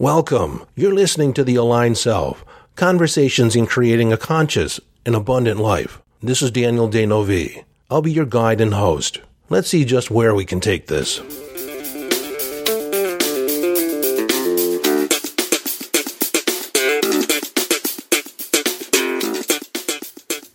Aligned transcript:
Welcome. 0.00 0.64
You're 0.76 0.94
listening 0.94 1.34
to 1.34 1.44
The 1.44 1.56
Aligned 1.56 1.98
Self 1.98 2.42
Conversations 2.74 3.54
in 3.54 3.66
Creating 3.66 4.14
a 4.14 4.16
Conscious 4.16 4.80
and 5.04 5.14
Abundant 5.14 5.60
Life. 5.60 6.00
This 6.22 6.40
is 6.40 6.50
Daniel 6.50 6.88
D'Neuville. 6.88 7.64
I'll 7.90 8.00
be 8.00 8.10
your 8.10 8.24
guide 8.24 8.62
and 8.62 8.72
host. 8.72 9.20
Let's 9.50 9.68
see 9.68 9.84
just 9.84 10.10
where 10.10 10.34
we 10.34 10.46
can 10.46 10.58
take 10.58 10.86
this. 10.86 11.18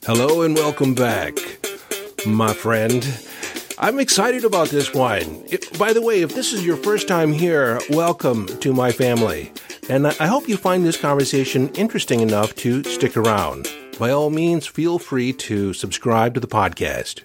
Hello 0.07 0.41
and 0.41 0.55
welcome 0.55 0.95
back, 0.95 1.35
my 2.25 2.51
friend. 2.51 3.03
I'm 3.77 3.99
excited 3.99 4.45
about 4.45 4.69
this 4.69 4.93
wine. 4.93 5.43
It, 5.49 5.77
by 5.77 5.91
the 5.91 6.01
way, 6.01 6.21
if 6.21 6.33
this 6.33 6.53
is 6.53 6.65
your 6.65 6.77
first 6.77 7.09
time 7.09 7.33
here, 7.33 7.81
welcome 7.89 8.47
to 8.59 8.71
my 8.71 8.93
family. 8.93 9.51
And 9.89 10.07
I 10.07 10.27
hope 10.27 10.47
you 10.47 10.55
find 10.55 10.85
this 10.85 10.95
conversation 10.95 11.67
interesting 11.73 12.21
enough 12.21 12.55
to 12.55 12.85
stick 12.85 13.17
around. 13.17 13.67
By 13.99 14.11
all 14.11 14.29
means, 14.29 14.65
feel 14.65 14.97
free 14.97 15.33
to 15.33 15.73
subscribe 15.73 16.35
to 16.35 16.39
the 16.39 16.47
podcast. 16.47 17.23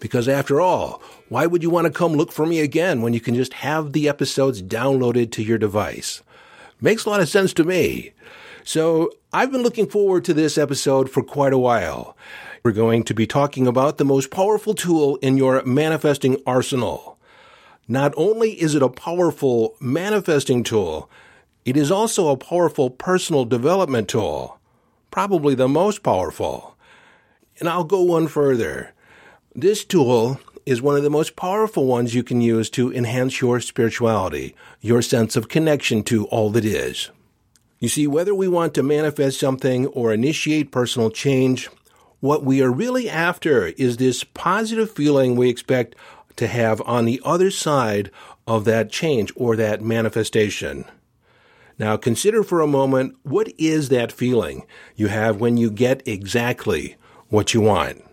Because 0.00 0.26
after 0.26 0.60
all, 0.60 1.00
why 1.28 1.46
would 1.46 1.62
you 1.62 1.70
want 1.70 1.86
to 1.86 1.92
come 1.92 2.14
look 2.14 2.32
for 2.32 2.46
me 2.46 2.58
again 2.58 3.00
when 3.00 3.12
you 3.12 3.20
can 3.20 3.36
just 3.36 3.52
have 3.54 3.92
the 3.92 4.08
episodes 4.08 4.60
downloaded 4.60 5.30
to 5.32 5.42
your 5.44 5.58
device? 5.58 6.20
Makes 6.80 7.04
a 7.04 7.10
lot 7.10 7.20
of 7.20 7.28
sense 7.28 7.52
to 7.54 7.64
me. 7.64 8.12
So 8.64 9.12
I've 9.32 9.52
been 9.52 9.62
looking 9.62 9.88
forward 9.88 10.24
to 10.24 10.34
this 10.34 10.58
episode 10.58 11.10
for 11.10 11.22
quite 11.22 11.52
a 11.52 11.58
while. 11.58 12.16
We're 12.64 12.70
going 12.70 13.02
to 13.04 13.14
be 13.14 13.26
talking 13.26 13.66
about 13.66 13.98
the 13.98 14.04
most 14.04 14.30
powerful 14.30 14.72
tool 14.72 15.16
in 15.16 15.36
your 15.36 15.64
manifesting 15.64 16.40
arsenal. 16.46 17.18
Not 17.88 18.14
only 18.16 18.52
is 18.52 18.76
it 18.76 18.82
a 18.82 18.88
powerful 18.88 19.74
manifesting 19.80 20.62
tool, 20.62 21.10
it 21.64 21.76
is 21.76 21.90
also 21.90 22.28
a 22.28 22.36
powerful 22.36 22.88
personal 22.88 23.44
development 23.44 24.08
tool. 24.08 24.60
Probably 25.10 25.56
the 25.56 25.66
most 25.66 26.04
powerful. 26.04 26.76
And 27.58 27.68
I'll 27.68 27.82
go 27.82 28.00
one 28.02 28.28
further. 28.28 28.92
This 29.56 29.84
tool 29.84 30.38
is 30.64 30.80
one 30.80 30.96
of 30.96 31.02
the 31.02 31.10
most 31.10 31.34
powerful 31.34 31.86
ones 31.86 32.14
you 32.14 32.22
can 32.22 32.40
use 32.40 32.70
to 32.70 32.94
enhance 32.94 33.40
your 33.40 33.58
spirituality, 33.58 34.54
your 34.80 35.02
sense 35.02 35.34
of 35.34 35.48
connection 35.48 36.04
to 36.04 36.26
all 36.26 36.48
that 36.50 36.64
is. 36.64 37.10
You 37.80 37.88
see, 37.88 38.06
whether 38.06 38.36
we 38.36 38.46
want 38.46 38.72
to 38.74 38.84
manifest 38.84 39.40
something 39.40 39.88
or 39.88 40.12
initiate 40.12 40.70
personal 40.70 41.10
change, 41.10 41.68
what 42.22 42.44
we 42.44 42.62
are 42.62 42.70
really 42.70 43.10
after 43.10 43.66
is 43.66 43.96
this 43.96 44.22
positive 44.22 44.88
feeling 44.88 45.34
we 45.34 45.50
expect 45.50 45.96
to 46.36 46.46
have 46.46 46.80
on 46.86 47.04
the 47.04 47.20
other 47.24 47.50
side 47.50 48.12
of 48.46 48.64
that 48.64 48.92
change 48.92 49.32
or 49.34 49.56
that 49.56 49.82
manifestation. 49.82 50.84
Now, 51.80 51.96
consider 51.96 52.44
for 52.44 52.60
a 52.60 52.66
moment 52.68 53.16
what 53.24 53.52
is 53.58 53.88
that 53.88 54.12
feeling 54.12 54.64
you 54.94 55.08
have 55.08 55.40
when 55.40 55.56
you 55.56 55.68
get 55.68 56.06
exactly 56.06 56.94
what 57.28 57.54
you 57.54 57.60
want? 57.60 58.04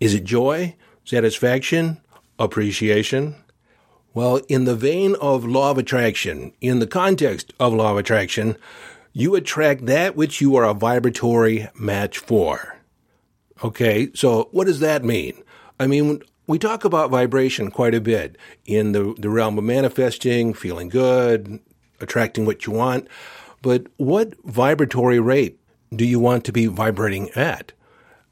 Is 0.00 0.12
it 0.12 0.24
joy, 0.24 0.76
satisfaction, 1.06 1.98
appreciation? 2.38 3.36
Well, 4.12 4.42
in 4.50 4.66
the 4.66 4.76
vein 4.76 5.16
of 5.18 5.46
law 5.46 5.70
of 5.70 5.78
attraction, 5.78 6.52
in 6.60 6.78
the 6.78 6.86
context 6.86 7.54
of 7.58 7.72
law 7.72 7.92
of 7.92 7.96
attraction, 7.96 8.56
you 9.14 9.34
attract 9.34 9.86
that 9.86 10.14
which 10.14 10.42
you 10.42 10.56
are 10.56 10.64
a 10.64 10.74
vibratory 10.74 11.68
match 11.74 12.18
for. 12.18 12.79
Okay, 13.62 14.10
so 14.14 14.48
what 14.52 14.66
does 14.66 14.80
that 14.80 15.04
mean? 15.04 15.42
I 15.78 15.86
mean, 15.86 16.22
we 16.46 16.58
talk 16.58 16.84
about 16.84 17.10
vibration 17.10 17.70
quite 17.70 17.94
a 17.94 18.00
bit 18.00 18.36
in 18.64 18.92
the, 18.92 19.14
the 19.18 19.28
realm 19.28 19.58
of 19.58 19.64
manifesting, 19.64 20.54
feeling 20.54 20.88
good, 20.88 21.60
attracting 22.00 22.46
what 22.46 22.66
you 22.66 22.72
want. 22.72 23.06
But 23.62 23.86
what 23.98 24.34
vibratory 24.44 25.20
rate 25.20 25.60
do 25.94 26.04
you 26.06 26.18
want 26.18 26.44
to 26.46 26.52
be 26.52 26.66
vibrating 26.66 27.30
at? 27.30 27.72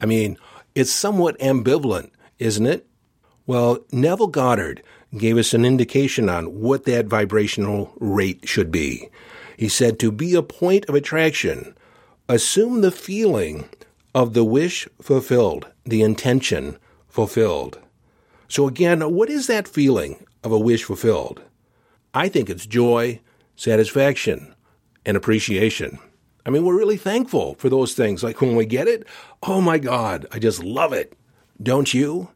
I 0.00 0.06
mean, 0.06 0.38
it's 0.74 0.92
somewhat 0.92 1.38
ambivalent, 1.38 2.10
isn't 2.38 2.66
it? 2.66 2.86
Well, 3.46 3.84
Neville 3.92 4.28
Goddard 4.28 4.82
gave 5.16 5.36
us 5.36 5.52
an 5.54 5.64
indication 5.64 6.28
on 6.28 6.60
what 6.60 6.84
that 6.84 7.06
vibrational 7.06 7.92
rate 7.98 8.48
should 8.48 8.70
be. 8.70 9.08
He 9.56 9.68
said 9.68 9.98
to 9.98 10.12
be 10.12 10.34
a 10.34 10.42
point 10.42 10.86
of 10.88 10.94
attraction, 10.94 11.74
assume 12.28 12.80
the 12.80 12.90
feeling 12.90 13.68
of 14.14 14.34
the 14.34 14.44
wish 14.44 14.88
fulfilled, 15.00 15.68
the 15.84 16.02
intention 16.02 16.78
fulfilled. 17.08 17.78
So 18.48 18.66
again, 18.66 19.00
what 19.14 19.28
is 19.28 19.46
that 19.46 19.68
feeling 19.68 20.24
of 20.42 20.52
a 20.52 20.58
wish 20.58 20.84
fulfilled? 20.84 21.42
I 22.14 22.28
think 22.28 22.48
it's 22.48 22.66
joy, 22.66 23.20
satisfaction, 23.56 24.54
and 25.04 25.16
appreciation. 25.16 25.98
I 26.46 26.50
mean, 26.50 26.64
we're 26.64 26.78
really 26.78 26.96
thankful 26.96 27.54
for 27.56 27.68
those 27.68 27.94
things. 27.94 28.22
Like 28.22 28.40
when 28.40 28.56
we 28.56 28.64
get 28.64 28.88
it, 28.88 29.06
oh 29.42 29.60
my 29.60 29.78
God, 29.78 30.26
I 30.32 30.38
just 30.38 30.64
love 30.64 30.92
it. 30.92 31.12
Don't 31.62 31.92
you? 31.92 32.30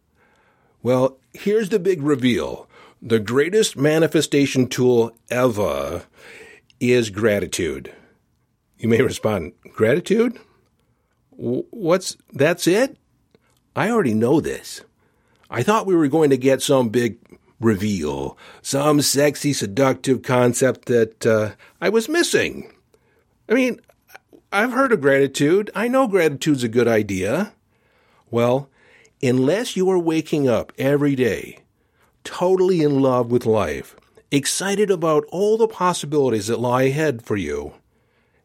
Well, 0.83 1.19
here's 1.33 1.71
the 1.71 1.78
big 1.78 2.03
reveal. 2.03 2.69
The 3.00 3.21
greatest 3.21 3.77
manifestation 3.77 4.69
tool 4.69 5.16
ever 5.31 6.04
is 6.78 7.10
gratitude. 7.10 7.93
You 8.78 8.89
may 8.89 9.00
respond, 9.00 9.53
gratitude? 9.72 10.39
What's 11.37 12.16
that's 12.32 12.66
it? 12.66 12.97
I 13.75 13.91
already 13.91 14.15
know 14.15 14.41
this. 14.41 14.82
I 15.50 15.62
thought 15.62 15.87
we 15.87 15.97
were 15.97 16.09
going 16.09 16.31
to 16.31 16.37
get 16.37 16.62
some 16.62 16.88
big 16.88 17.19
reveal, 17.60 18.37
some 18.60 19.00
sexy, 19.00 19.53
seductive 19.53 20.22
concept 20.22 20.87
that 20.87 21.26
uh, 21.26 21.53
I 21.81 21.88
was 21.88 22.09
missing. 22.09 22.72
I 23.48 23.54
mean, 23.54 23.81
I've 24.50 24.72
heard 24.72 24.92
of 24.92 25.00
gratitude. 25.00 25.71
I 25.75 25.88
know 25.88 26.09
gratitude's 26.09 26.65
a 26.65 26.69
good 26.69 26.88
idea. 26.88 27.53
Well, 28.31 28.69
unless 29.22 29.76
you 29.76 29.91
are 29.91 29.98
waking 29.98 30.48
up 30.48 30.72
every 30.78 31.15
day 31.15 31.59
totally 32.25 32.82
in 32.82 33.00
love 33.00 33.31
with 33.31 33.47
life, 33.47 33.97
excited 34.31 34.91
about 34.91 35.25
all 35.31 35.56
the 35.56 35.69
possibilities 35.69 36.47
that 36.47 36.60
lie 36.60 36.84
ahead 36.84 37.22
for 37.22 37.37
you, 37.37 37.75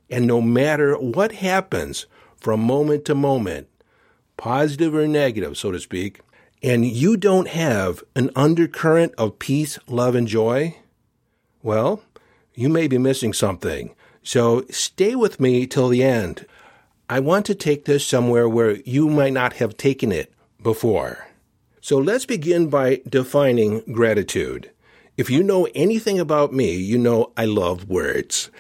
and 0.10 0.26
no 0.26 0.42
matter 0.42 0.96
what 0.98 1.32
happens, 1.34 2.06
from 2.38 2.62
moment 2.62 3.06
to 3.06 3.16
moment, 3.16 3.68
positive 4.38 4.96
or 4.96 5.08
negative, 5.08 5.58
so 5.58 5.72
to 5.72 5.80
speak, 5.80 6.22
and 6.64 6.86
you 6.86 7.18
don't 7.18 7.50
have 7.50 8.04
an 8.16 8.32
undercurrent 8.36 9.14
of 9.18 9.40
peace, 9.40 9.78
love, 9.88 10.16
and 10.16 10.28
joy, 10.28 10.76
well, 11.62 12.02
you 12.56 12.70
may 12.70 12.88
be 12.88 12.98
missing 12.98 13.34
something. 13.34 13.94
So 14.24 14.66
stay 14.70 15.16
with 15.16 15.40
me 15.40 15.68
till 15.68 15.90
the 15.90 16.04
end. 16.04 16.46
I 17.10 17.20
want 17.20 17.46
to 17.46 17.56
take 17.56 17.86
this 17.86 18.06
somewhere 18.06 18.50
where 18.50 18.78
you 18.78 19.10
might 19.10 19.34
not 19.34 19.54
have 19.54 19.78
taken 19.78 20.12
it 20.12 20.34
before. 20.62 21.28
So 21.80 21.98
let's 21.98 22.26
begin 22.26 22.70
by 22.70 23.02
defining 23.08 23.82
gratitude. 23.94 24.72
If 25.16 25.30
you 25.30 25.42
know 25.42 25.68
anything 25.74 26.20
about 26.20 26.52
me, 26.52 26.76
you 26.76 26.98
know 26.98 27.32
I 27.38 27.46
love 27.46 27.88
words. 27.88 28.52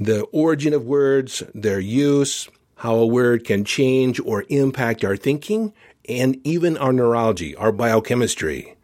The 0.00 0.22
origin 0.32 0.74
of 0.74 0.84
words, 0.84 1.42
their 1.54 1.78
use, 1.78 2.48
how 2.76 2.96
a 2.96 3.06
word 3.06 3.44
can 3.44 3.64
change 3.64 4.20
or 4.20 4.44
impact 4.48 5.02
our 5.02 5.16
thinking 5.16 5.72
and 6.08 6.38
even 6.46 6.76
our 6.76 6.92
neurology, 6.92 7.56
our 7.56 7.72
biochemistry. 7.72 8.76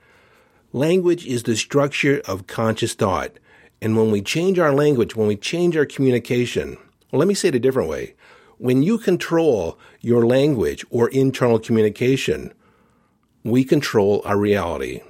Language 0.72 1.26
is 1.26 1.42
the 1.42 1.56
structure 1.56 2.22
of 2.26 2.46
conscious 2.46 2.94
thought. 2.94 3.32
And 3.82 3.96
when 3.96 4.10
we 4.10 4.22
change 4.22 4.58
our 4.58 4.72
language, 4.72 5.14
when 5.14 5.28
we 5.28 5.36
change 5.36 5.76
our 5.76 5.84
communication, 5.84 6.78
well, 7.10 7.18
let 7.18 7.28
me 7.28 7.34
say 7.34 7.48
it 7.48 7.54
a 7.54 7.60
different 7.60 7.90
way. 7.90 8.14
When 8.56 8.82
you 8.82 8.96
control 8.96 9.78
your 10.00 10.24
language 10.24 10.86
or 10.88 11.10
internal 11.10 11.58
communication, 11.58 12.54
we 13.44 13.62
control 13.64 14.22
our 14.24 14.38
reality. 14.38 15.02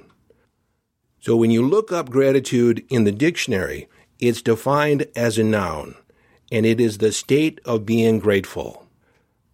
So 1.21 1.37
when 1.37 1.51
you 1.51 1.65
look 1.65 1.91
up 1.91 2.09
gratitude 2.09 2.83
in 2.89 3.05
the 3.05 3.11
dictionary, 3.13 3.87
it's 4.19 4.41
defined 4.41 5.07
as 5.15 5.37
a 5.37 5.43
noun 5.43 5.95
and 6.53 6.67
it 6.67 6.79
is 6.79 6.99
the 6.99 7.11
state 7.11 7.59
of 7.65 7.83
being 7.83 8.19
grateful. 8.19 8.85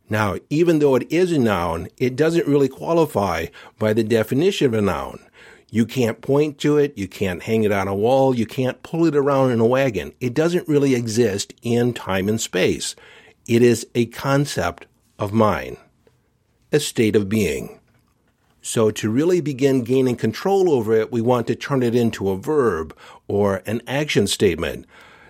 Now, 0.10 0.36
even 0.50 0.80
though 0.80 0.96
it 0.96 1.10
is 1.10 1.32
a 1.32 1.40
noun, 1.40 1.88
it 1.98 2.18
doesn't 2.18 2.46
really 2.46 2.68
qualify 2.68 3.46
by 3.80 3.94
the 3.94 4.04
definition 4.04 4.68
of 4.68 4.74
a 4.74 4.82
noun. 4.82 5.26
You 5.72 5.86
can't 5.86 6.20
point 6.20 6.58
to 6.60 6.78
it, 6.78 6.98
you 6.98 7.08
can't 7.08 7.44
hang 7.44 7.64
it 7.64 7.72
on 7.72 7.88
a 7.88 7.96
wall, 7.96 8.36
you 8.36 8.46
can't 8.46 8.84
pull 8.84 9.06
it 9.06 9.16
around 9.16 9.52
in 9.52 9.62
a 9.62 9.66
wagon. 9.66 10.12
It 10.20 10.34
doesn't 10.34 10.68
really 10.68 10.94
exist 10.94 11.54
in 11.62 11.94
time 11.94 12.28
and 12.28 12.42
space. 12.42 12.96
It 13.48 13.62
is 13.62 13.88
a 13.96 14.08
concept 14.08 14.86
of 15.18 15.32
mind, 15.32 15.78
a 16.74 16.82
state 16.82 17.16
of 17.16 17.30
being. 17.30 17.80
So 18.62 18.92
to 18.92 19.10
really 19.10 19.40
begin 19.40 19.84
gaining 19.86 20.18
control 20.18 20.70
over 20.70 20.94
it, 20.96 21.14
we 21.14 21.22
want 21.22 21.48
to 21.48 21.56
turn 21.56 21.82
it 21.82 21.96
into 21.96 22.30
a 22.30 22.38
verb 22.38 22.94
or 23.30 23.62
an 23.66 23.82
action 23.88 24.28
statement. 24.28 24.86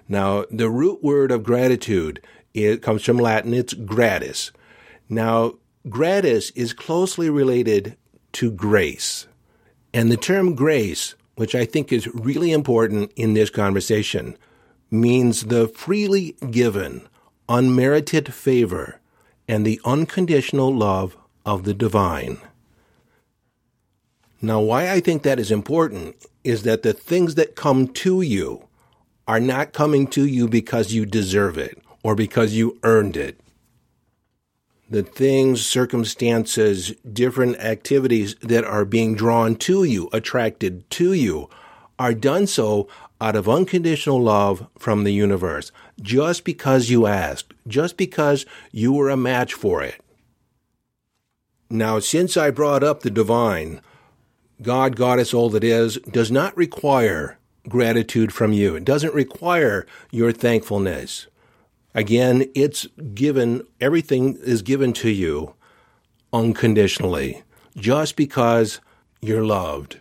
Now, 0.10 0.46
the 0.50 0.70
root 0.70 1.04
word 1.04 1.32
of 1.32 1.44
gratitude 1.44 2.20
it 2.54 2.82
comes 2.82 3.04
from 3.06 3.18
Latin. 3.18 3.54
It's 3.54 3.74
gratis. 3.74 4.52
Now, 5.08 5.54
gratis 5.88 6.50
is 6.52 6.74
closely 6.74 7.30
related 7.30 7.96
to 8.34 8.52
grace. 8.52 9.28
And 9.94 10.12
the 10.12 10.18
term 10.18 10.56
grace, 10.56 11.16
which 11.36 11.56
I 11.56 11.66
think 11.66 11.94
is 11.94 12.08
really 12.08 12.52
important 12.52 13.12
in 13.16 13.34
this 13.36 13.50
conversation, 13.50 14.36
means 14.92 15.46
the 15.46 15.68
freely 15.68 16.36
given, 16.50 17.08
unmerited 17.48 18.34
favor 18.34 19.00
and 19.48 19.66
the 19.66 19.80
unconditional 19.86 20.76
love 20.76 21.16
of 21.46 21.64
the 21.64 21.74
divine. 21.74 22.40
Now, 24.42 24.60
why 24.60 24.92
I 24.92 25.00
think 25.00 25.24
that 25.24 25.40
is 25.40 25.52
important 25.52 26.16
is 26.44 26.64
that 26.64 26.84
the 26.84 26.94
things 26.94 27.36
that 27.36 27.56
come 27.56 27.88
to 27.88 28.22
you 28.22 28.69
are 29.30 29.40
not 29.40 29.74
coming 29.74 30.08
to 30.08 30.26
you 30.26 30.48
because 30.48 30.92
you 30.92 31.06
deserve 31.06 31.56
it 31.56 31.78
or 32.02 32.16
because 32.16 32.56
you 32.56 32.80
earned 32.82 33.16
it. 33.16 33.40
The 34.90 35.04
things, 35.04 35.64
circumstances, 35.64 36.96
different 37.14 37.58
activities 37.58 38.34
that 38.42 38.66
are 38.66 38.86
being 38.86 39.14
drawn 39.14 39.56
to 39.58 39.84
you, 39.84 40.10
attracted 40.12 40.90
to 40.90 41.14
you, 41.14 41.48
are 42.00 42.16
done 42.16 42.48
so 42.48 42.88
out 43.22 43.36
of 43.36 43.48
unconditional 43.48 44.20
love 44.20 44.66
from 44.80 45.04
the 45.04 45.14
universe, 45.14 45.72
just 46.02 46.44
because 46.44 46.90
you 46.90 47.06
asked, 47.06 47.54
just 47.68 47.98
because 47.98 48.48
you 48.72 48.92
were 48.92 49.12
a 49.12 49.16
match 49.16 49.54
for 49.54 49.84
it. 49.84 50.02
Now, 51.70 52.00
since 52.00 52.36
I 52.36 52.50
brought 52.50 52.84
up 52.84 53.02
the 53.02 53.12
divine, 53.12 53.82
God, 54.60 54.96
Goddess, 54.96 55.36
all 55.36 55.52
that 55.52 55.64
is, 55.64 55.98
does 56.10 56.32
not 56.32 56.58
require 56.58 57.39
gratitude 57.70 58.34
from 58.34 58.52
you. 58.52 58.76
It 58.76 58.86
doesn't 58.86 59.14
require 59.14 59.86
your 60.12 60.32
thankfulness. 60.32 61.28
Again, 61.96 62.50
it's 62.54 62.88
given, 63.14 63.64
everything 63.80 64.38
is 64.42 64.62
given 64.62 64.94
to 64.94 65.10
you 65.10 65.56
unconditionally, 66.32 67.44
just 67.76 68.16
because 68.16 68.80
you're 69.22 69.46
loved. 69.46 70.00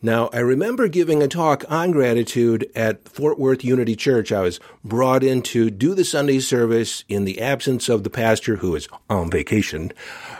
Now, 0.00 0.30
I 0.32 0.38
remember 0.38 0.86
giving 0.86 1.24
a 1.24 1.28
talk 1.28 1.64
on 1.68 1.90
gratitude 1.90 2.70
at 2.76 3.08
Fort 3.08 3.36
Worth 3.36 3.64
Unity 3.64 3.96
Church. 3.96 4.30
I 4.30 4.42
was 4.42 4.60
brought 4.84 5.24
in 5.24 5.42
to 5.42 5.70
do 5.70 5.92
the 5.92 6.04
Sunday 6.04 6.38
service 6.38 7.02
in 7.08 7.24
the 7.24 7.40
absence 7.40 7.88
of 7.88 8.04
the 8.04 8.10
pastor 8.10 8.56
who 8.56 8.70
was 8.72 8.88
on 9.10 9.28
vacation. 9.28 9.92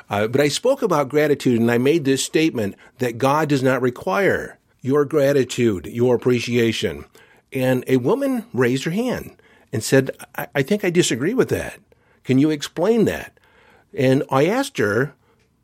Uh, 0.08 0.28
but 0.28 0.40
I 0.40 0.46
spoke 0.46 0.80
about 0.80 1.08
gratitude 1.08 1.60
and 1.60 1.72
I 1.72 1.78
made 1.78 2.04
this 2.04 2.24
statement 2.24 2.76
that 2.98 3.18
God 3.18 3.48
does 3.48 3.62
not 3.62 3.82
require 3.82 4.57
your 4.88 5.04
gratitude, 5.04 5.84
your 5.84 6.14
appreciation. 6.14 7.04
And 7.52 7.84
a 7.86 7.98
woman 7.98 8.46
raised 8.54 8.84
her 8.84 8.90
hand 8.90 9.36
and 9.70 9.84
said, 9.84 10.10
I, 10.34 10.48
I 10.54 10.62
think 10.62 10.82
I 10.82 10.88
disagree 10.88 11.34
with 11.34 11.50
that. 11.50 11.78
Can 12.24 12.38
you 12.38 12.48
explain 12.48 13.04
that? 13.04 13.38
And 13.92 14.22
I 14.30 14.46
asked 14.46 14.78
her, 14.78 15.14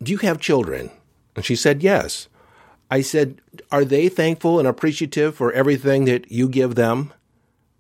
Do 0.03 0.13
you 0.13 0.19
have 0.19 0.39
children? 0.41 0.91
And 1.35 1.43
she 1.43 1.57
said, 1.57 1.83
Yes. 1.83 2.29
I 2.91 3.01
said, 3.01 3.41
Are 3.73 3.85
they 3.85 4.11
thankful 4.11 4.59
and 4.59 4.69
appreciative 4.69 5.35
for 5.35 5.51
everything 5.53 6.05
that 6.05 6.31
you 6.31 6.49
give 6.49 6.75
them? 6.75 7.13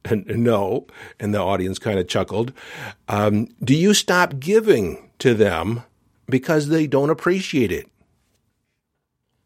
And 0.06 0.26
no. 0.26 0.86
And 1.18 1.32
the 1.32 1.38
audience 1.38 1.78
kind 1.78 1.98
of 1.98 2.08
chuckled. 2.08 2.52
Um, 3.08 3.48
do 3.62 3.74
you 3.74 3.94
stop 3.94 4.38
giving 4.38 5.10
to 5.18 5.32
them 5.32 5.82
because 6.28 6.68
they 6.68 6.86
don't 6.86 7.08
appreciate 7.08 7.72
it? 7.72 7.88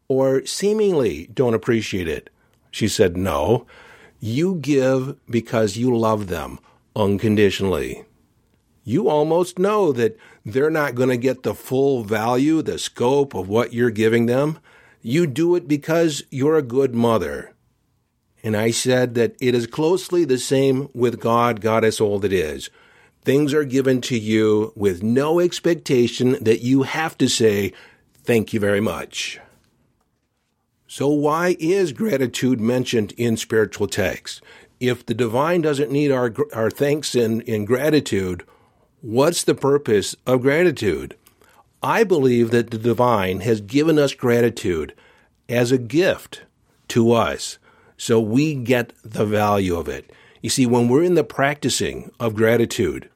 Or 0.09 0.45
seemingly 0.45 1.29
don't 1.33 1.53
appreciate 1.53 2.09
it? 2.09 2.29
She 2.71 2.87
said, 2.89 3.15
No. 3.15 3.65
You 4.19 4.55
give 4.55 5.15
because 5.29 5.77
you 5.77 5.95
love 5.95 6.27
them 6.27 6.59
unconditionally. 6.93 8.03
You 8.83 9.07
almost 9.07 9.59
know 9.59 9.93
that 9.93 10.17
they're 10.45 10.71
not 10.71 10.95
going 10.95 11.09
to 11.09 11.17
get 11.17 11.43
the 11.43 11.53
full 11.53 12.03
value, 12.03 12.61
the 12.61 12.79
scope 12.79 13.33
of 13.33 13.47
what 13.47 13.71
you're 13.71 13.91
giving 13.91 14.25
them. 14.25 14.59
You 15.01 15.27
do 15.27 15.55
it 15.55 15.67
because 15.67 16.23
you're 16.29 16.57
a 16.57 16.63
good 16.63 16.93
mother. 16.93 17.53
And 18.43 18.57
I 18.57 18.71
said 18.71 19.15
that 19.15 19.35
it 19.39 19.53
is 19.53 19.67
closely 19.67 20.25
the 20.25 20.37
same 20.37 20.89
with 20.93 21.19
God, 21.19 21.61
God 21.61 21.83
is 21.83 22.01
all 22.01 22.19
that 22.19 22.33
is. 22.33 22.69
Things 23.21 23.53
are 23.53 23.65
given 23.65 24.01
to 24.01 24.17
you 24.17 24.73
with 24.75 25.03
no 25.03 25.39
expectation 25.39 26.37
that 26.41 26.61
you 26.61 26.83
have 26.83 27.17
to 27.19 27.27
say, 27.27 27.73
thank 28.23 28.53
you 28.53 28.59
very 28.59 28.81
much. 28.81 29.39
So 30.91 31.07
why 31.07 31.55
is 31.59 31.93
gratitude 31.93 32.59
mentioned 32.59 33.11
in 33.11 33.37
spiritual 33.37 33.85
texts? 33.85 34.41
If 34.79 35.05
the 35.05 35.13
divine 35.13 35.61
doesn't 35.61 35.91
need 35.91 36.11
our, 36.11 36.33
our 36.51 36.71
thanks 36.71 37.13
and, 37.13 37.47
and 37.47 37.67
gratitude, 37.67 38.43
what's 39.01 39.43
the 39.43 39.53
purpose 39.53 40.15
of 40.25 40.41
gratitude? 40.41 41.15
I 41.83 42.03
believe 42.03 42.49
that 42.49 42.71
the 42.71 42.79
divine 42.79 43.41
has 43.41 43.61
given 43.61 43.99
us 43.99 44.15
gratitude 44.15 44.95
as 45.47 45.71
a 45.71 45.77
gift 45.77 46.41
to 46.87 47.11
us, 47.11 47.59
so 47.95 48.19
we 48.19 48.55
get 48.55 48.91
the 49.03 49.25
value 49.25 49.75
of 49.75 49.87
it. 49.87 50.11
You 50.41 50.49
see, 50.49 50.65
when 50.65 50.89
we're 50.89 51.03
in 51.03 51.13
the 51.13 51.23
practicing 51.23 52.09
of 52.19 52.33
gratitude, 52.33 53.11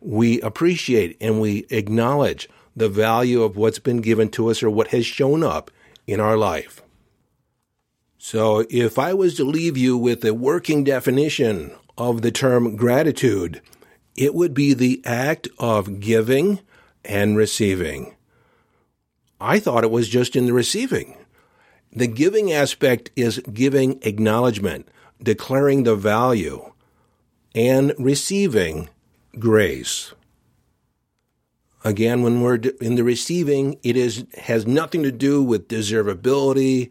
we 0.00 0.40
appreciate 0.40 1.16
and 1.20 1.40
we 1.40 1.64
acknowledge 1.70 2.48
the 2.74 2.88
value 2.88 3.44
of 3.44 3.56
what's 3.56 3.78
been 3.78 4.00
given 4.00 4.30
to 4.30 4.50
us 4.50 4.64
or 4.64 4.70
what 4.70 4.88
has 4.88 5.06
shown 5.06 5.44
up 5.44 5.70
in 6.08 6.18
our 6.18 6.36
life. 6.36 6.80
So, 8.26 8.64
if 8.70 8.98
I 8.98 9.12
was 9.12 9.34
to 9.34 9.44
leave 9.44 9.76
you 9.76 9.98
with 9.98 10.24
a 10.24 10.32
working 10.32 10.82
definition 10.82 11.72
of 11.98 12.22
the 12.22 12.30
term 12.30 12.74
gratitude, 12.74 13.60
it 14.16 14.34
would 14.34 14.54
be 14.54 14.72
the 14.72 15.02
act 15.04 15.46
of 15.58 16.00
giving 16.00 16.60
and 17.04 17.36
receiving. 17.36 18.16
I 19.38 19.60
thought 19.60 19.84
it 19.84 19.90
was 19.90 20.08
just 20.08 20.36
in 20.36 20.46
the 20.46 20.54
receiving. 20.54 21.18
The 21.92 22.06
giving 22.06 22.50
aspect 22.50 23.10
is 23.14 23.40
giving 23.52 23.98
acknowledgement, 24.00 24.88
declaring 25.22 25.82
the 25.82 25.94
value, 25.94 26.72
and 27.54 27.92
receiving 27.98 28.88
grace. 29.38 30.14
Again, 31.84 32.22
when 32.22 32.40
we're 32.40 32.56
in 32.80 32.94
the 32.94 33.04
receiving, 33.04 33.78
it 33.82 33.98
is 33.98 34.24
has 34.38 34.66
nothing 34.66 35.02
to 35.02 35.12
do 35.12 35.42
with 35.42 35.68
deservability, 35.68 36.90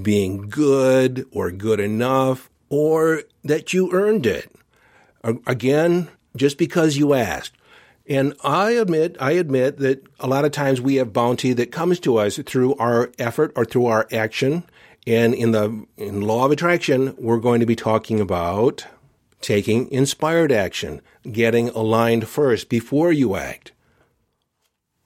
being 0.00 0.48
good 0.48 1.26
or 1.30 1.50
good 1.50 1.80
enough, 1.80 2.50
or 2.68 3.22
that 3.44 3.72
you 3.72 3.92
earned 3.92 4.26
it. 4.26 4.50
Again, 5.46 6.08
just 6.36 6.58
because 6.58 6.96
you 6.96 7.14
asked. 7.14 7.56
And 8.06 8.34
I 8.44 8.72
admit, 8.72 9.16
I 9.18 9.32
admit 9.32 9.78
that 9.78 10.04
a 10.20 10.26
lot 10.26 10.44
of 10.44 10.52
times 10.52 10.80
we 10.80 10.96
have 10.96 11.12
bounty 11.12 11.54
that 11.54 11.72
comes 11.72 11.98
to 12.00 12.18
us 12.18 12.36
through 12.36 12.74
our 12.74 13.10
effort 13.18 13.52
or 13.56 13.64
through 13.64 13.86
our 13.86 14.06
action. 14.12 14.64
And 15.06 15.34
in 15.34 15.52
the 15.52 15.86
in 15.96 16.20
law 16.20 16.44
of 16.44 16.50
attraction, 16.50 17.14
we're 17.18 17.38
going 17.38 17.60
to 17.60 17.66
be 17.66 17.76
talking 17.76 18.20
about 18.20 18.86
taking 19.40 19.90
inspired 19.90 20.52
action, 20.52 21.00
getting 21.30 21.68
aligned 21.70 22.28
first 22.28 22.68
before 22.68 23.12
you 23.12 23.36
act. 23.36 23.72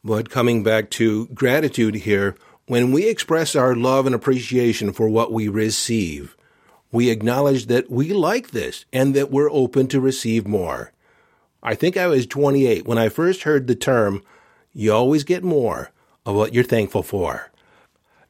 But 0.02 0.30
coming 0.30 0.62
back 0.62 0.90
to 0.90 1.26
gratitude 1.28 1.96
here, 1.96 2.36
when 2.68 2.92
we 2.92 3.08
express 3.08 3.56
our 3.56 3.74
love 3.74 4.04
and 4.04 4.14
appreciation 4.14 4.92
for 4.92 5.08
what 5.08 5.32
we 5.32 5.48
receive, 5.48 6.36
we 6.92 7.08
acknowledge 7.08 7.66
that 7.66 7.90
we 7.90 8.12
like 8.12 8.50
this 8.50 8.84
and 8.92 9.14
that 9.14 9.30
we're 9.30 9.50
open 9.50 9.88
to 9.88 10.00
receive 10.00 10.46
more. 10.46 10.92
I 11.62 11.74
think 11.74 11.96
I 11.96 12.06
was 12.06 12.26
28 12.26 12.86
when 12.86 12.98
I 12.98 13.08
first 13.08 13.42
heard 13.42 13.66
the 13.66 13.74
term, 13.74 14.22
you 14.72 14.92
always 14.92 15.24
get 15.24 15.42
more 15.42 15.90
of 16.26 16.36
what 16.36 16.52
you're 16.52 16.62
thankful 16.62 17.02
for. 17.02 17.50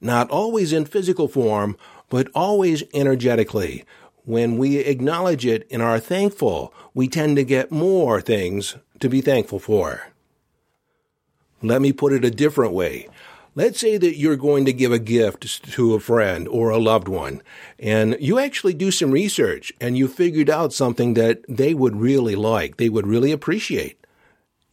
Not 0.00 0.30
always 0.30 0.72
in 0.72 0.84
physical 0.84 1.26
form, 1.26 1.76
but 2.08 2.28
always 2.32 2.84
energetically. 2.94 3.84
When 4.24 4.56
we 4.56 4.78
acknowledge 4.78 5.46
it 5.46 5.66
and 5.68 5.82
are 5.82 5.98
thankful, 5.98 6.72
we 6.94 7.08
tend 7.08 7.36
to 7.36 7.44
get 7.44 7.72
more 7.72 8.20
things 8.20 8.76
to 9.00 9.08
be 9.08 9.20
thankful 9.20 9.58
for. 9.58 10.08
Let 11.60 11.82
me 11.82 11.92
put 11.92 12.12
it 12.12 12.24
a 12.24 12.30
different 12.30 12.72
way. 12.72 13.08
Let's 13.54 13.80
say 13.80 13.96
that 13.96 14.16
you're 14.16 14.36
going 14.36 14.64
to 14.66 14.72
give 14.72 14.92
a 14.92 14.98
gift 14.98 15.72
to 15.72 15.94
a 15.94 16.00
friend 16.00 16.46
or 16.46 16.70
a 16.70 16.78
loved 16.78 17.08
one, 17.08 17.42
and 17.78 18.16
you 18.20 18.38
actually 18.38 18.74
do 18.74 18.90
some 18.90 19.10
research 19.10 19.72
and 19.80 19.98
you 19.98 20.06
figured 20.06 20.50
out 20.50 20.72
something 20.72 21.14
that 21.14 21.42
they 21.48 21.74
would 21.74 21.96
really 21.96 22.36
like, 22.36 22.76
they 22.76 22.88
would 22.88 23.06
really 23.06 23.32
appreciate. 23.32 23.98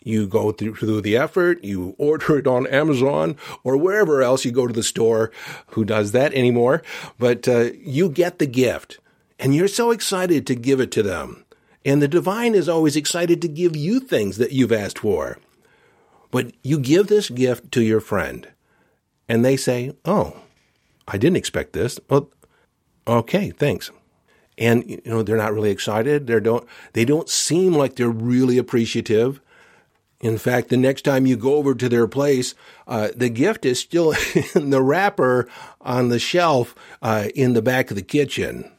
You 0.03 0.27
go 0.27 0.51
through, 0.51 1.01
the 1.01 1.17
effort, 1.17 1.63
you 1.63 1.95
order 1.97 2.37
it 2.37 2.45
on 2.45 2.67
Amazon 2.67 3.37
or 3.63 3.75
wherever 3.75 4.21
else 4.21 4.45
you 4.45 4.51
go 4.51 4.67
to 4.67 4.73
the 4.73 4.83
store. 4.83 5.31
Who 5.71 5.83
does 5.83 6.11
that 6.11 6.31
anymore? 6.35 6.83
But 7.17 7.47
uh, 7.47 7.71
you 7.79 8.09
get 8.09 8.37
the 8.37 8.45
gift 8.45 8.99
and 9.39 9.55
you're 9.55 9.67
so 9.67 9.89
excited 9.89 10.45
to 10.45 10.55
give 10.55 10.79
it 10.79 10.91
to 10.91 11.01
them. 11.01 11.43
And 11.83 12.03
the 12.03 12.07
divine 12.07 12.53
is 12.53 12.69
always 12.69 12.95
excited 12.95 13.41
to 13.41 13.47
give 13.47 13.75
you 13.75 13.99
things 13.99 14.37
that 14.37 14.51
you've 14.51 14.71
asked 14.71 14.99
for. 14.99 15.39
But 16.29 16.51
you 16.61 16.79
give 16.79 17.07
this 17.07 17.31
gift 17.31 17.71
to 17.71 17.81
your 17.81 17.99
friend 17.99 18.47
and 19.27 19.43
they 19.43 19.57
say, 19.57 19.93
"Oh, 20.05 20.35
I 21.07 21.17
didn't 21.17 21.37
expect 21.37 21.73
this." 21.73 21.99
Well, 22.09 22.29
okay, 23.07 23.51
thanks. 23.51 23.91
And 24.57 24.89
you 24.89 25.01
know 25.05 25.23
they're 25.23 25.37
not 25.37 25.53
really 25.53 25.71
excited. 25.71 26.27
They 26.27 26.39
don't. 26.39 26.67
They 26.93 27.05
don't 27.05 27.29
seem 27.29 27.73
like 27.73 27.95
they're 27.95 28.09
really 28.09 28.57
appreciative. 28.57 29.41
In 30.21 30.37
fact, 30.37 30.69
the 30.69 30.77
next 30.77 31.03
time 31.03 31.25
you 31.25 31.35
go 31.35 31.55
over 31.55 31.75
to 31.75 31.89
their 31.89 32.07
place, 32.07 32.55
uh, 32.87 33.09
the 33.15 33.29
gift 33.29 33.65
is 33.65 33.79
still 33.79 34.13
in 34.55 34.69
the 34.69 34.81
wrapper 34.81 35.47
on 35.81 36.09
the 36.09 36.19
shelf 36.19 36.73
uh, 37.01 37.27
in 37.35 37.53
the 37.53 37.61
back 37.61 37.91
of 37.91 37.95
the 37.95 38.01
kitchen. 38.01 38.71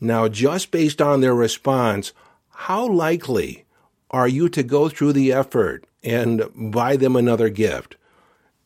Now, 0.00 0.28
just 0.28 0.70
based 0.70 1.00
on 1.00 1.20
their 1.20 1.34
response, 1.34 2.12
how 2.50 2.86
likely 2.86 3.64
are 4.10 4.28
you 4.28 4.48
to 4.50 4.62
go 4.62 4.88
through 4.88 5.12
the 5.12 5.32
effort 5.32 5.86
and 6.02 6.44
buy 6.54 6.96
them 6.96 7.16
another 7.16 7.48
gift? 7.48 7.96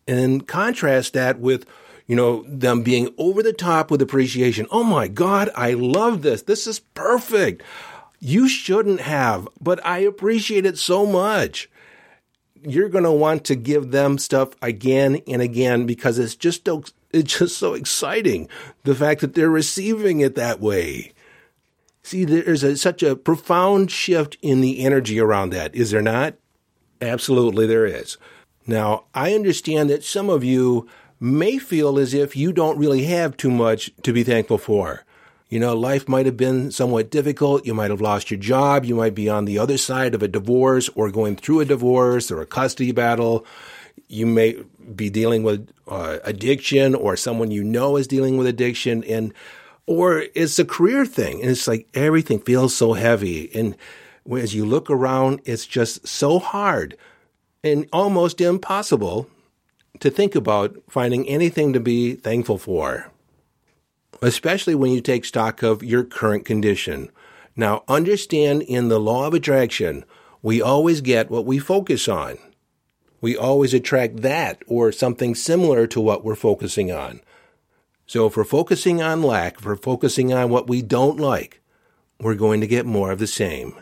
And 0.09 0.49
contrast 0.49 1.13
that 1.13 1.39
with, 1.39 1.67
you 2.07 2.17
know, 2.17 2.43
them 2.49 2.83
being 2.83 3.15
over 3.19 3.43
the 3.43 3.53
top 3.53 3.91
with 3.91 4.01
appreciation. 4.01 4.67
Oh 4.71 4.83
my 4.83 5.07
God, 5.07 5.51
I 5.55 5.75
love 5.75 6.23
this. 6.23 6.43
This 6.43 6.67
is 6.67 6.81
perfect. 6.81 7.63
You 8.19 8.49
shouldn't 8.49 9.03
have, 9.03 9.47
but 9.61 9.85
I 9.85 9.99
appreciate 9.99 10.65
it 10.65 10.79
so 10.79 11.05
much. 11.05 11.69
You're 12.63 12.89
going 12.89 13.05
to 13.05 13.13
want 13.13 13.45
to 13.45 13.55
give 13.55 13.91
them 13.91 14.17
stuff 14.17 14.55
again 14.63 15.21
and 15.29 15.43
again 15.43 15.85
because 15.85 16.19
it's 16.19 16.35
just 16.35 16.65
so, 16.65 16.85
it's 17.13 17.39
just 17.39 17.59
so 17.59 17.75
exciting 17.75 18.49
the 18.85 18.95
fact 18.95 19.21
that 19.21 19.35
they're 19.35 19.51
receiving 19.51 20.21
it 20.21 20.35
that 20.35 20.59
way. 20.59 21.13
See, 22.03 22.25
there's 22.25 22.65
a, 22.65 22.77
such 22.79 23.03
a 23.03 23.15
profound 23.15 23.91
shift 23.91 24.39
in 24.41 24.63
the 24.63 24.81
energy 24.81 25.21
around 25.21 25.51
that, 25.51 25.75
is 25.75 25.91
there 25.91 26.01
not? 26.01 26.35
Absolutely, 27.03 27.67
there 27.67 27.85
is. 27.85 28.17
Now, 28.69 29.05
I 29.15 29.33
understand 29.33 29.89
that 29.89 30.05
some 30.05 30.29
of 30.29 30.45
you 30.45 30.87
may 31.19 31.57
feel 31.57 31.99
as 31.99 32.13
if 32.13 32.37
you 32.37 32.53
don't 32.53 32.79
really 32.79 33.05
have 33.05 33.37
too 33.37 33.51
much 33.51 33.91
to 34.03 34.13
be 34.13 34.23
thankful 34.23 34.59
for. 34.59 35.05
You 35.49 35.59
know, 35.59 35.75
life 35.75 36.07
might 36.07 36.27
have 36.27 36.37
been 36.37 36.71
somewhat 36.71 37.11
difficult. 37.11 37.65
You 37.65 37.73
might 37.73 37.91
have 37.91 38.03
lost 38.03 38.31
your 38.31 38.39
job. 38.39 38.85
You 38.85 38.95
might 38.95 39.15
be 39.15 39.31
on 39.31 39.47
the 39.47 39.59
other 39.59 39.79
side 39.79 40.15
of 40.15 40.23
a 40.23 40.29
divorce 40.29 40.91
or 40.95 41.11
going 41.11 41.37
through 41.37 41.61
a 41.61 41.65
divorce 41.65 42.31
or 42.31 42.43
a 42.43 42.47
custody 42.47 42.93
battle. 42.93 43.47
You 44.07 44.27
may 44.27 44.59
be 44.95 45.09
dealing 45.09 45.43
with 45.43 45.71
uh, 45.89 46.19
addiction 46.23 46.95
or 46.95 47.17
someone 47.17 47.51
you 47.51 47.65
know 47.65 47.97
is 47.97 48.07
dealing 48.07 48.37
with 48.37 48.47
addiction. 48.47 49.03
And 49.05 49.33
or 49.87 50.25
it's 50.35 50.59
a 50.59 50.67
career 50.67 51.07
thing. 51.07 51.41
And 51.41 51.51
it's 51.51 51.67
like 51.67 51.89
everything 51.95 52.41
feels 52.41 52.77
so 52.77 52.93
heavy. 52.93 53.51
And 53.55 53.75
as 54.31 54.55
you 54.55 54.67
look 54.67 54.91
around, 54.91 55.41
it's 55.47 55.65
just 55.65 56.07
so 56.07 56.39
hard 56.39 56.99
and 57.63 57.89
almost 57.93 58.41
impossible 58.41 59.29
to 60.01 60.11
think 60.11 60.35
about 60.35 60.77
finding 60.89 61.29
anything 61.29 61.73
to 61.73 61.81
be 61.81 62.15
thankful 62.15 62.59
for, 62.59 63.11
especially 64.23 64.75
when 64.75 64.93
you 64.93 65.01
take 65.01 65.25
stock 65.25 65.63
of 65.63 65.83
your 65.83 66.05
current 66.05 66.45
condition. 66.45 67.11
Now, 67.57 67.83
understand 67.89 68.63
in 68.63 68.89
the 68.89 69.01
law 69.01 69.27
of 69.27 69.35
attraction, 69.35 70.05
we 70.43 70.63
always 70.63 71.01
get 71.01 71.31
what 71.31 71.45
we 71.45 71.59
focus 71.59 72.07
on. 72.07 72.39
We 73.21 73.37
always 73.37 73.75
attract 73.75 74.19
that 74.23 74.63
or 74.69 74.93
something 74.93 75.35
similar 75.35 75.89
to 75.89 76.01
what 76.01 76.25
we're 76.25 76.37
focusing 76.37 76.93
on. 76.93 77.21
So 78.07 78.27
if 78.27 78.37
we're 78.37 78.45
focusing 78.45 79.03
on 79.03 79.23
lack, 79.23 79.59
if 79.59 79.67
we're 79.67 79.77
focusing 79.77 80.33
on 80.33 80.51
what 80.51 80.69
we 80.69 80.83
don't 80.83 81.19
like, 81.19 81.61
we're 82.21 82.37
going 82.37 82.61
to 82.61 82.67
get 82.67 82.87
more 82.87 83.11
of 83.11 83.19
the 83.19 83.27
same. 83.27 83.75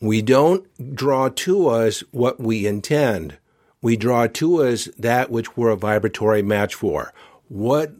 We 0.00 0.20
don't 0.20 0.94
draw 0.94 1.30
to 1.30 1.68
us 1.68 2.00
what 2.10 2.38
we 2.38 2.66
intend. 2.66 3.38
We 3.80 3.96
draw 3.96 4.26
to 4.26 4.62
us 4.62 4.86
that 4.98 5.30
which 5.30 5.56
we're 5.56 5.70
a 5.70 5.76
vibratory 5.76 6.42
match 6.42 6.74
for. 6.74 7.14
What 7.48 7.92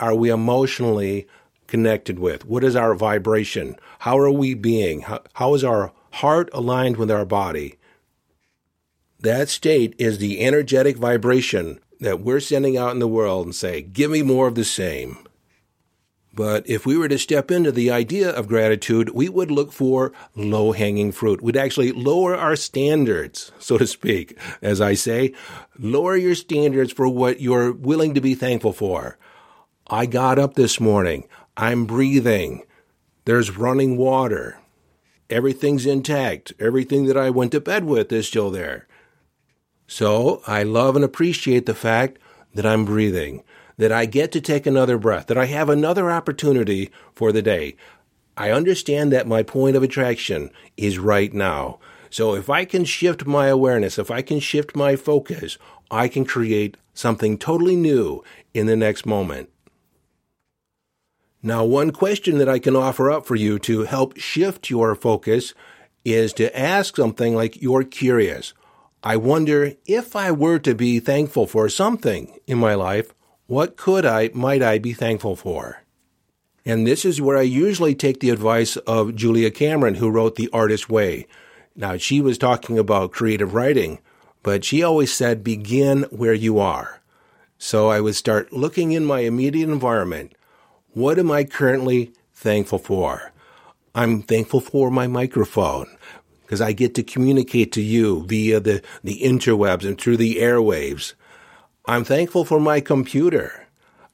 are 0.00 0.14
we 0.14 0.30
emotionally 0.30 1.26
connected 1.66 2.18
with? 2.18 2.46
What 2.46 2.64
is 2.64 2.76
our 2.76 2.94
vibration? 2.94 3.76
How 4.00 4.18
are 4.18 4.30
we 4.30 4.54
being? 4.54 5.00
how, 5.02 5.20
how 5.34 5.54
is 5.54 5.64
our 5.64 5.92
heart 6.12 6.48
aligned 6.52 6.96
with 6.96 7.10
our 7.10 7.24
body? 7.24 7.76
That 9.20 9.48
state 9.48 9.94
is 9.98 10.18
the 10.18 10.40
energetic 10.40 10.96
vibration 10.96 11.80
that 12.00 12.20
we're 12.20 12.40
sending 12.40 12.76
out 12.76 12.92
in 12.92 12.98
the 12.98 13.08
world 13.08 13.46
and 13.46 13.54
say, 13.54 13.82
give 13.82 14.10
me 14.10 14.22
more 14.22 14.46
of 14.46 14.54
the 14.54 14.64
same. 14.64 15.23
But 16.34 16.68
if 16.68 16.84
we 16.84 16.96
were 16.96 17.06
to 17.08 17.18
step 17.18 17.52
into 17.52 17.70
the 17.70 17.92
idea 17.92 18.28
of 18.28 18.48
gratitude, 18.48 19.10
we 19.10 19.28
would 19.28 19.52
look 19.52 19.70
for 19.70 20.12
low 20.34 20.72
hanging 20.72 21.12
fruit. 21.12 21.40
We'd 21.40 21.56
actually 21.56 21.92
lower 21.92 22.34
our 22.34 22.56
standards, 22.56 23.52
so 23.60 23.78
to 23.78 23.86
speak. 23.86 24.36
As 24.60 24.80
I 24.80 24.94
say, 24.94 25.32
lower 25.78 26.16
your 26.16 26.34
standards 26.34 26.92
for 26.92 27.08
what 27.08 27.40
you're 27.40 27.72
willing 27.72 28.14
to 28.14 28.20
be 28.20 28.34
thankful 28.34 28.72
for. 28.72 29.16
I 29.86 30.06
got 30.06 30.38
up 30.38 30.54
this 30.54 30.80
morning. 30.80 31.28
I'm 31.56 31.84
breathing. 31.86 32.64
There's 33.26 33.56
running 33.56 33.96
water. 33.96 34.58
Everything's 35.30 35.86
intact. 35.86 36.52
Everything 36.58 37.06
that 37.06 37.16
I 37.16 37.30
went 37.30 37.52
to 37.52 37.60
bed 37.60 37.84
with 37.84 38.12
is 38.12 38.26
still 38.26 38.50
there. 38.50 38.88
So 39.86 40.42
I 40.48 40.64
love 40.64 40.96
and 40.96 41.04
appreciate 41.04 41.66
the 41.66 41.74
fact 41.74 42.18
that 42.54 42.66
I'm 42.66 42.84
breathing, 42.84 43.44
that 43.76 43.92
I 43.92 44.06
get 44.06 44.32
to 44.32 44.40
take 44.40 44.66
another 44.66 44.98
breath, 44.98 45.26
that 45.26 45.38
I 45.38 45.46
have 45.46 45.68
another 45.68 46.10
opportunity 46.10 46.90
for 47.14 47.32
the 47.32 47.42
day. 47.42 47.76
I 48.36 48.50
understand 48.50 49.12
that 49.12 49.26
my 49.26 49.42
point 49.42 49.76
of 49.76 49.82
attraction 49.82 50.50
is 50.76 50.98
right 50.98 51.32
now. 51.32 51.78
So 52.10 52.34
if 52.34 52.48
I 52.48 52.64
can 52.64 52.84
shift 52.84 53.26
my 53.26 53.46
awareness, 53.46 53.98
if 53.98 54.10
I 54.10 54.22
can 54.22 54.40
shift 54.40 54.76
my 54.76 54.96
focus, 54.96 55.58
I 55.90 56.08
can 56.08 56.24
create 56.24 56.76
something 56.92 57.38
totally 57.38 57.76
new 57.76 58.22
in 58.52 58.66
the 58.66 58.76
next 58.76 59.04
moment. 59.04 59.50
Now, 61.42 61.64
one 61.64 61.90
question 61.90 62.38
that 62.38 62.48
I 62.48 62.58
can 62.58 62.74
offer 62.74 63.10
up 63.10 63.26
for 63.26 63.36
you 63.36 63.58
to 63.60 63.82
help 63.82 64.16
shift 64.16 64.70
your 64.70 64.94
focus 64.94 65.52
is 66.04 66.32
to 66.34 66.58
ask 66.58 66.96
something 66.96 67.34
like 67.34 67.60
you're 67.60 67.84
curious. 67.84 68.54
I 69.02 69.16
wonder 69.16 69.72
if 69.84 70.16
I 70.16 70.30
were 70.32 70.58
to 70.60 70.74
be 70.74 71.00
thankful 71.00 71.46
for 71.46 71.68
something 71.68 72.38
in 72.46 72.58
my 72.58 72.74
life, 72.74 73.12
what 73.46 73.76
could 73.76 74.06
I, 74.06 74.30
might 74.32 74.62
I 74.62 74.78
be 74.78 74.92
thankful 74.92 75.36
for? 75.36 75.82
And 76.64 76.86
this 76.86 77.04
is 77.04 77.20
where 77.20 77.36
I 77.36 77.42
usually 77.42 77.94
take 77.94 78.20
the 78.20 78.30
advice 78.30 78.76
of 78.78 79.14
Julia 79.14 79.50
Cameron, 79.50 79.96
who 79.96 80.08
wrote 80.08 80.36
The 80.36 80.48
Artist 80.52 80.88
Way. 80.88 81.26
Now, 81.76 81.98
she 81.98 82.20
was 82.20 82.38
talking 82.38 82.78
about 82.78 83.12
creative 83.12 83.52
writing, 83.52 83.98
but 84.42 84.64
she 84.64 84.82
always 84.82 85.12
said, 85.12 85.44
begin 85.44 86.04
where 86.04 86.32
you 86.32 86.58
are. 86.58 87.02
So 87.58 87.90
I 87.90 88.00
would 88.00 88.14
start 88.14 88.52
looking 88.52 88.92
in 88.92 89.04
my 89.04 89.20
immediate 89.20 89.68
environment. 89.68 90.34
What 90.92 91.18
am 91.18 91.30
I 91.30 91.44
currently 91.44 92.12
thankful 92.32 92.78
for? 92.78 93.32
I'm 93.94 94.22
thankful 94.22 94.60
for 94.60 94.90
my 94.90 95.06
microphone 95.06 95.86
because 96.42 96.60
I 96.60 96.72
get 96.72 96.94
to 96.94 97.02
communicate 97.02 97.72
to 97.72 97.82
you 97.82 98.24
via 98.26 98.60
the, 98.60 98.82
the 99.02 99.20
interwebs 99.22 99.84
and 99.84 100.00
through 100.00 100.16
the 100.16 100.36
airwaves. 100.36 101.14
I'm 101.86 102.04
thankful 102.04 102.46
for 102.46 102.58
my 102.58 102.80
computer. 102.80 103.66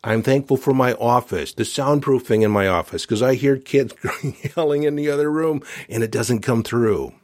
I'm 0.03 0.23
thankful 0.23 0.57
for 0.57 0.75
my 0.75 0.95
office, 0.95 1.53
the 1.53 1.63
soundproofing 1.63 2.43
in 2.43 2.51
my 2.51 2.67
office, 2.67 3.05
because 3.05 3.23
I 3.23 3.35
hear 3.35 3.59
kids 3.59 3.95
yelling 4.57 4.83
in 4.83 4.97
the 4.97 5.09
other 5.09 5.31
room 5.31 5.63
and 5.89 6.03
it 6.03 6.11
doesn't 6.11 6.41
come 6.41 6.63
through. 6.65 7.15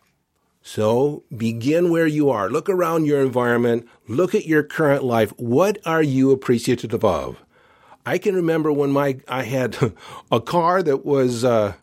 So 0.63 1.25
begin 1.35 1.91
where 1.91 2.07
you 2.07 2.31
are. 2.31 2.51
Look 2.51 2.69
around 2.69 3.07
your 3.07 3.23
environment. 3.23 3.89
Look 4.07 4.35
at 4.35 4.47
your 4.47 4.63
current 4.63 5.03
life. 5.03 5.31
What 5.37 5.79
are 5.87 6.03
you 6.03 6.31
appreciative 6.31 7.05
of? 7.05 7.43
I 8.05 8.19
can 8.19 8.37
remember 8.37 8.73
when 8.73 8.93
my 8.93 9.19
I 9.27 9.43
had 9.43 9.77
a 10.31 10.41
car 10.41 10.83
that 10.83 11.05
was 11.05 11.45
uh, 11.45 11.75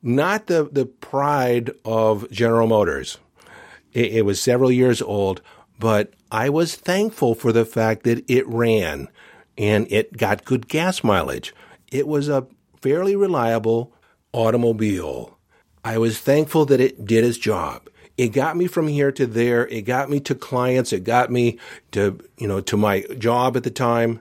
not 0.00 0.46
the, 0.46 0.68
the 0.70 0.86
pride 0.86 1.72
of 1.84 2.30
General 2.30 2.68
Motors. 2.68 3.18
It, 3.92 4.12
it 4.12 4.22
was 4.22 4.40
several 4.40 4.70
years 4.70 5.02
old, 5.02 5.40
but 5.80 6.12
I 6.30 6.48
was 6.48 6.74
thankful 6.74 7.34
for 7.34 7.52
the 7.52 7.64
fact 7.64 8.02
that 8.04 8.28
it 8.30 8.46
ran 8.46 9.08
and 9.56 9.90
it 9.90 10.16
got 10.16 10.44
good 10.44 10.68
gas 10.68 11.04
mileage. 11.04 11.54
It 11.92 12.06
was 12.06 12.28
a 12.28 12.46
fairly 12.82 13.16
reliable 13.16 13.92
automobile. 14.32 15.38
I 15.84 15.98
was 15.98 16.18
thankful 16.18 16.64
that 16.66 16.80
it 16.80 17.04
did 17.04 17.24
its 17.24 17.38
job. 17.38 17.88
It 18.16 18.28
got 18.28 18.56
me 18.56 18.66
from 18.66 18.88
here 18.88 19.12
to 19.12 19.26
there. 19.26 19.66
It 19.68 19.82
got 19.82 20.10
me 20.10 20.20
to 20.20 20.34
clients. 20.34 20.92
It 20.92 21.04
got 21.04 21.30
me 21.30 21.58
to, 21.92 22.18
you 22.38 22.48
know, 22.48 22.60
to 22.62 22.76
my 22.76 23.02
job 23.18 23.56
at 23.56 23.62
the 23.62 23.70
time. 23.70 24.20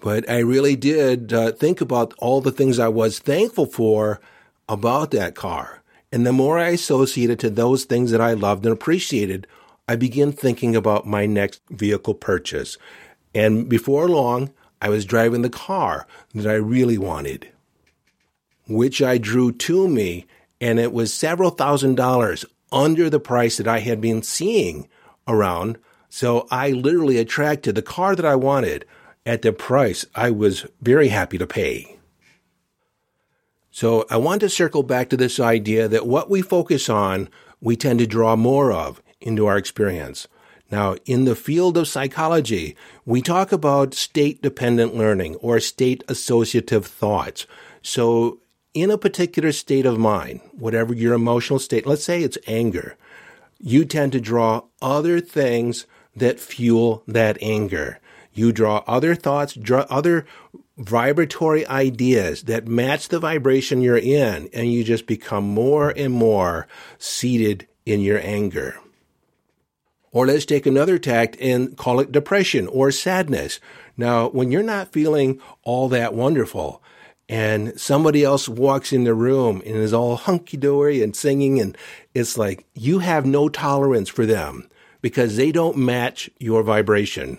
But 0.00 0.28
I 0.28 0.38
really 0.38 0.76
did 0.76 1.32
uh, 1.32 1.52
think 1.52 1.80
about 1.80 2.14
all 2.18 2.40
the 2.40 2.52
things 2.52 2.78
I 2.78 2.88
was 2.88 3.18
thankful 3.18 3.66
for 3.66 4.20
about 4.68 5.10
that 5.12 5.34
car. 5.34 5.82
And 6.12 6.26
the 6.26 6.32
more 6.32 6.58
I 6.58 6.70
associated 6.70 7.38
to 7.40 7.50
those 7.50 7.84
things 7.84 8.10
that 8.10 8.20
I 8.20 8.32
loved 8.32 8.64
and 8.64 8.72
appreciated, 8.72 9.46
I 9.90 9.96
began 9.96 10.30
thinking 10.30 10.76
about 10.76 11.04
my 11.04 11.26
next 11.26 11.62
vehicle 11.68 12.14
purchase. 12.14 12.78
And 13.34 13.68
before 13.68 14.08
long, 14.08 14.52
I 14.80 14.88
was 14.88 15.04
driving 15.04 15.42
the 15.42 15.50
car 15.50 16.06
that 16.32 16.46
I 16.46 16.54
really 16.54 16.96
wanted, 16.96 17.48
which 18.68 19.02
I 19.02 19.18
drew 19.18 19.50
to 19.50 19.88
me, 19.88 20.26
and 20.60 20.78
it 20.78 20.92
was 20.92 21.12
several 21.12 21.50
thousand 21.50 21.96
dollars 21.96 22.44
under 22.70 23.10
the 23.10 23.18
price 23.18 23.56
that 23.56 23.66
I 23.66 23.80
had 23.80 24.00
been 24.00 24.22
seeing 24.22 24.88
around. 25.26 25.76
So 26.08 26.46
I 26.52 26.70
literally 26.70 27.18
attracted 27.18 27.74
the 27.74 27.82
car 27.82 28.14
that 28.14 28.24
I 28.24 28.36
wanted 28.36 28.84
at 29.26 29.42
the 29.42 29.52
price 29.52 30.06
I 30.14 30.30
was 30.30 30.66
very 30.80 31.08
happy 31.08 31.36
to 31.36 31.48
pay. 31.48 31.98
So 33.72 34.06
I 34.08 34.18
want 34.18 34.40
to 34.42 34.48
circle 34.48 34.84
back 34.84 35.08
to 35.08 35.16
this 35.16 35.40
idea 35.40 35.88
that 35.88 36.06
what 36.06 36.30
we 36.30 36.42
focus 36.42 36.88
on, 36.88 37.28
we 37.60 37.74
tend 37.74 37.98
to 37.98 38.06
draw 38.06 38.36
more 38.36 38.70
of 38.70 39.02
into 39.20 39.46
our 39.46 39.56
experience. 39.56 40.28
Now, 40.70 40.96
in 41.04 41.24
the 41.24 41.34
field 41.34 41.76
of 41.76 41.88
psychology, 41.88 42.76
we 43.04 43.22
talk 43.22 43.50
about 43.50 43.94
state 43.94 44.40
dependent 44.40 44.94
learning 44.94 45.34
or 45.36 45.58
state 45.58 46.04
associative 46.08 46.86
thoughts. 46.86 47.46
So 47.82 48.40
in 48.72 48.90
a 48.90 48.98
particular 48.98 49.50
state 49.52 49.84
of 49.84 49.98
mind, 49.98 50.40
whatever 50.52 50.94
your 50.94 51.14
emotional 51.14 51.58
state, 51.58 51.86
let's 51.86 52.04
say 52.04 52.22
it's 52.22 52.38
anger, 52.46 52.96
you 53.58 53.84
tend 53.84 54.12
to 54.12 54.20
draw 54.20 54.62
other 54.80 55.20
things 55.20 55.86
that 56.14 56.38
fuel 56.40 57.02
that 57.06 57.36
anger. 57.42 57.98
You 58.32 58.52
draw 58.52 58.84
other 58.86 59.16
thoughts, 59.16 59.54
draw 59.54 59.86
other 59.90 60.24
vibratory 60.78 61.66
ideas 61.66 62.44
that 62.44 62.68
match 62.68 63.08
the 63.08 63.18
vibration 63.18 63.82
you're 63.82 63.98
in, 63.98 64.48
and 64.52 64.72
you 64.72 64.84
just 64.84 65.06
become 65.06 65.44
more 65.44 65.90
and 65.90 66.14
more 66.14 66.68
seated 66.98 67.66
in 67.84 68.00
your 68.00 68.20
anger. 68.20 68.78
Or 70.12 70.26
let's 70.26 70.44
take 70.44 70.66
another 70.66 70.98
tact 70.98 71.36
and 71.40 71.76
call 71.76 72.00
it 72.00 72.10
depression 72.10 72.66
or 72.66 72.90
sadness. 72.90 73.60
Now, 73.96 74.28
when 74.28 74.50
you're 74.50 74.62
not 74.62 74.92
feeling 74.92 75.40
all 75.62 75.88
that 75.88 76.14
wonderful, 76.14 76.82
and 77.28 77.78
somebody 77.80 78.24
else 78.24 78.48
walks 78.48 78.92
in 78.92 79.04
the 79.04 79.14
room 79.14 79.62
and 79.64 79.76
is 79.76 79.92
all 79.92 80.16
hunky 80.16 80.56
dory 80.56 81.00
and 81.00 81.14
singing, 81.14 81.60
and 81.60 81.78
it's 82.12 82.36
like 82.36 82.66
you 82.74 82.98
have 82.98 83.24
no 83.24 83.48
tolerance 83.48 84.08
for 84.08 84.26
them 84.26 84.68
because 85.00 85.36
they 85.36 85.52
don't 85.52 85.76
match 85.76 86.28
your 86.40 86.64
vibration. 86.64 87.38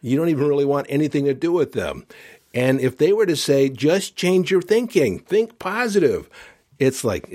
You 0.00 0.16
don't 0.16 0.28
even 0.28 0.46
really 0.46 0.64
want 0.64 0.86
anything 0.88 1.24
to 1.24 1.34
do 1.34 1.50
with 1.50 1.72
them. 1.72 2.06
And 2.54 2.80
if 2.80 2.96
they 2.98 3.12
were 3.12 3.26
to 3.26 3.36
say, 3.36 3.68
just 3.68 4.14
change 4.14 4.52
your 4.52 4.62
thinking, 4.62 5.18
think 5.18 5.58
positive, 5.58 6.30
it's 6.78 7.02
like, 7.02 7.28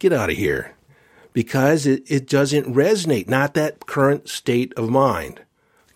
get 0.00 0.12
out 0.12 0.30
of 0.30 0.36
here 0.36 0.74
because 1.38 1.86
it, 1.86 2.02
it 2.10 2.28
doesn't 2.28 2.74
resonate, 2.74 3.28
not 3.28 3.54
that 3.54 3.86
current 3.86 4.28
state 4.28 4.74
of 4.76 4.90
mind. 4.90 5.40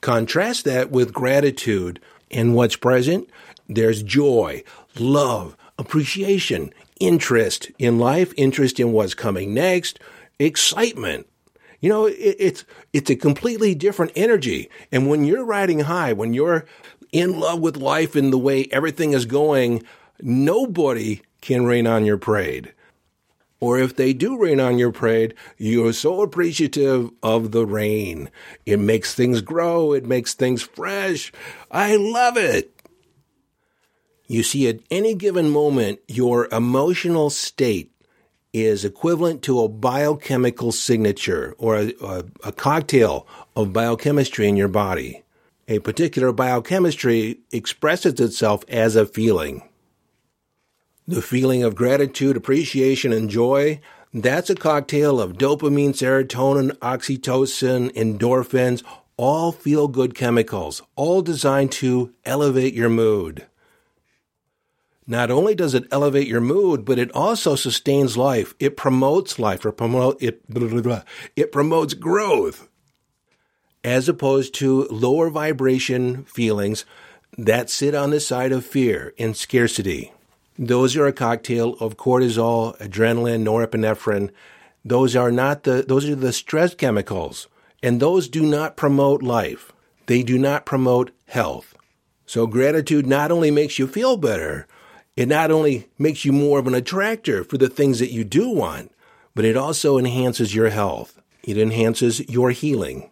Contrast 0.00 0.64
that 0.64 0.92
with 0.92 1.12
gratitude 1.12 1.98
and 2.30 2.54
what's 2.54 2.76
present. 2.76 3.28
There's 3.66 4.04
joy, 4.04 4.62
love, 5.00 5.56
appreciation, 5.76 6.72
interest 7.00 7.72
in 7.80 7.98
life, 7.98 8.32
interest 8.36 8.78
in 8.78 8.92
what's 8.92 9.14
coming 9.14 9.52
next, 9.52 9.98
excitement. 10.38 11.26
You 11.80 11.88
know, 11.88 12.06
it, 12.06 12.36
it's 12.38 12.64
it's 12.92 13.10
a 13.10 13.16
completely 13.16 13.74
different 13.74 14.12
energy. 14.14 14.70
And 14.92 15.10
when 15.10 15.24
you're 15.24 15.44
riding 15.44 15.80
high, 15.80 16.12
when 16.12 16.34
you're 16.34 16.66
in 17.10 17.40
love 17.40 17.58
with 17.58 17.76
life 17.76 18.14
and 18.14 18.32
the 18.32 18.38
way 18.38 18.68
everything 18.70 19.12
is 19.12 19.24
going, 19.24 19.82
nobody 20.20 21.20
can 21.40 21.66
rain 21.66 21.88
on 21.88 22.04
your 22.04 22.16
parade. 22.16 22.72
Or 23.62 23.78
if 23.78 23.94
they 23.94 24.12
do 24.12 24.36
rain 24.36 24.58
on 24.58 24.76
your 24.76 24.90
parade, 24.90 25.34
you're 25.56 25.92
so 25.92 26.20
appreciative 26.20 27.12
of 27.22 27.52
the 27.52 27.64
rain. 27.64 28.28
It 28.66 28.80
makes 28.80 29.14
things 29.14 29.40
grow. 29.40 29.92
It 29.92 30.04
makes 30.04 30.34
things 30.34 30.62
fresh. 30.62 31.32
I 31.70 31.94
love 31.94 32.36
it. 32.36 32.74
You 34.26 34.42
see, 34.42 34.66
at 34.66 34.80
any 34.90 35.14
given 35.14 35.48
moment, 35.48 36.00
your 36.08 36.48
emotional 36.50 37.30
state 37.30 37.92
is 38.52 38.84
equivalent 38.84 39.42
to 39.42 39.60
a 39.60 39.68
biochemical 39.68 40.72
signature 40.72 41.54
or 41.56 41.76
a, 41.76 41.92
a, 42.02 42.24
a, 42.42 42.50
cocktail 42.50 43.28
of 43.54 43.72
biochemistry 43.72 44.48
in 44.48 44.56
your 44.56 44.66
body. 44.66 45.22
A 45.68 45.78
particular 45.78 46.32
biochemistry 46.32 47.38
expresses 47.52 48.18
itself 48.18 48.64
as 48.66 48.96
a 48.96 49.06
feeling. 49.06 49.62
The 51.06 51.22
feeling 51.22 51.64
of 51.64 51.74
gratitude, 51.74 52.36
appreciation, 52.36 53.12
and 53.12 53.28
joy, 53.28 53.80
that's 54.14 54.50
a 54.50 54.54
cocktail 54.54 55.20
of 55.20 55.32
dopamine, 55.32 55.90
serotonin, 55.90 56.76
oxytocin, 56.78 57.90
endorphins, 57.94 58.84
all 59.16 59.52
feel 59.52 59.88
good 59.88 60.14
chemicals, 60.14 60.80
all 60.94 61.22
designed 61.22 61.72
to 61.72 62.12
elevate 62.24 62.74
your 62.74 62.88
mood. 62.88 63.46
Not 65.06 65.30
only 65.30 65.54
does 65.54 65.74
it 65.74 65.88
elevate 65.90 66.28
your 66.28 66.40
mood, 66.40 66.84
but 66.84 66.98
it 66.98 67.10
also 67.12 67.56
sustains 67.56 68.16
life. 68.16 68.54
It 68.60 68.76
promotes 68.76 69.38
life 69.38 69.64
or 69.64 69.72
promote 69.72 70.22
it 70.22 70.48
blah, 70.48 70.68
blah, 70.68 70.80
blah. 70.80 71.02
it 71.34 71.50
promotes 71.50 71.94
growth. 71.94 72.68
As 73.82 74.08
opposed 74.08 74.54
to 74.54 74.84
lower 74.84 75.28
vibration 75.28 76.24
feelings 76.24 76.84
that 77.36 77.68
sit 77.68 77.94
on 77.94 78.10
the 78.10 78.20
side 78.20 78.52
of 78.52 78.64
fear 78.64 79.12
and 79.18 79.36
scarcity. 79.36 80.12
Those 80.58 80.96
are 80.96 81.06
a 81.06 81.12
cocktail 81.12 81.74
of 81.80 81.96
cortisol, 81.96 82.78
adrenaline, 82.78 83.42
norepinephrine. 83.42 84.30
Those 84.84 85.16
are 85.16 85.32
not 85.32 85.62
the 85.62 85.84
those 85.86 86.08
are 86.08 86.16
the 86.16 86.32
stress 86.32 86.74
chemicals, 86.74 87.48
and 87.82 88.00
those 88.00 88.28
do 88.28 88.42
not 88.42 88.76
promote 88.76 89.22
life. 89.22 89.72
They 90.06 90.22
do 90.22 90.38
not 90.38 90.66
promote 90.66 91.12
health. 91.26 91.74
So 92.26 92.46
gratitude 92.46 93.06
not 93.06 93.30
only 93.30 93.50
makes 93.50 93.78
you 93.78 93.86
feel 93.86 94.16
better, 94.16 94.66
it 95.16 95.28
not 95.28 95.50
only 95.50 95.88
makes 95.98 96.24
you 96.24 96.32
more 96.32 96.58
of 96.58 96.66
an 96.66 96.74
attractor 96.74 97.44
for 97.44 97.58
the 97.58 97.68
things 97.68 97.98
that 97.98 98.10
you 98.10 98.24
do 98.24 98.48
want, 98.48 98.92
but 99.34 99.44
it 99.44 99.56
also 99.56 99.98
enhances 99.98 100.54
your 100.54 100.70
health. 100.70 101.20
It 101.42 101.58
enhances 101.58 102.28
your 102.28 102.50
healing. 102.50 103.10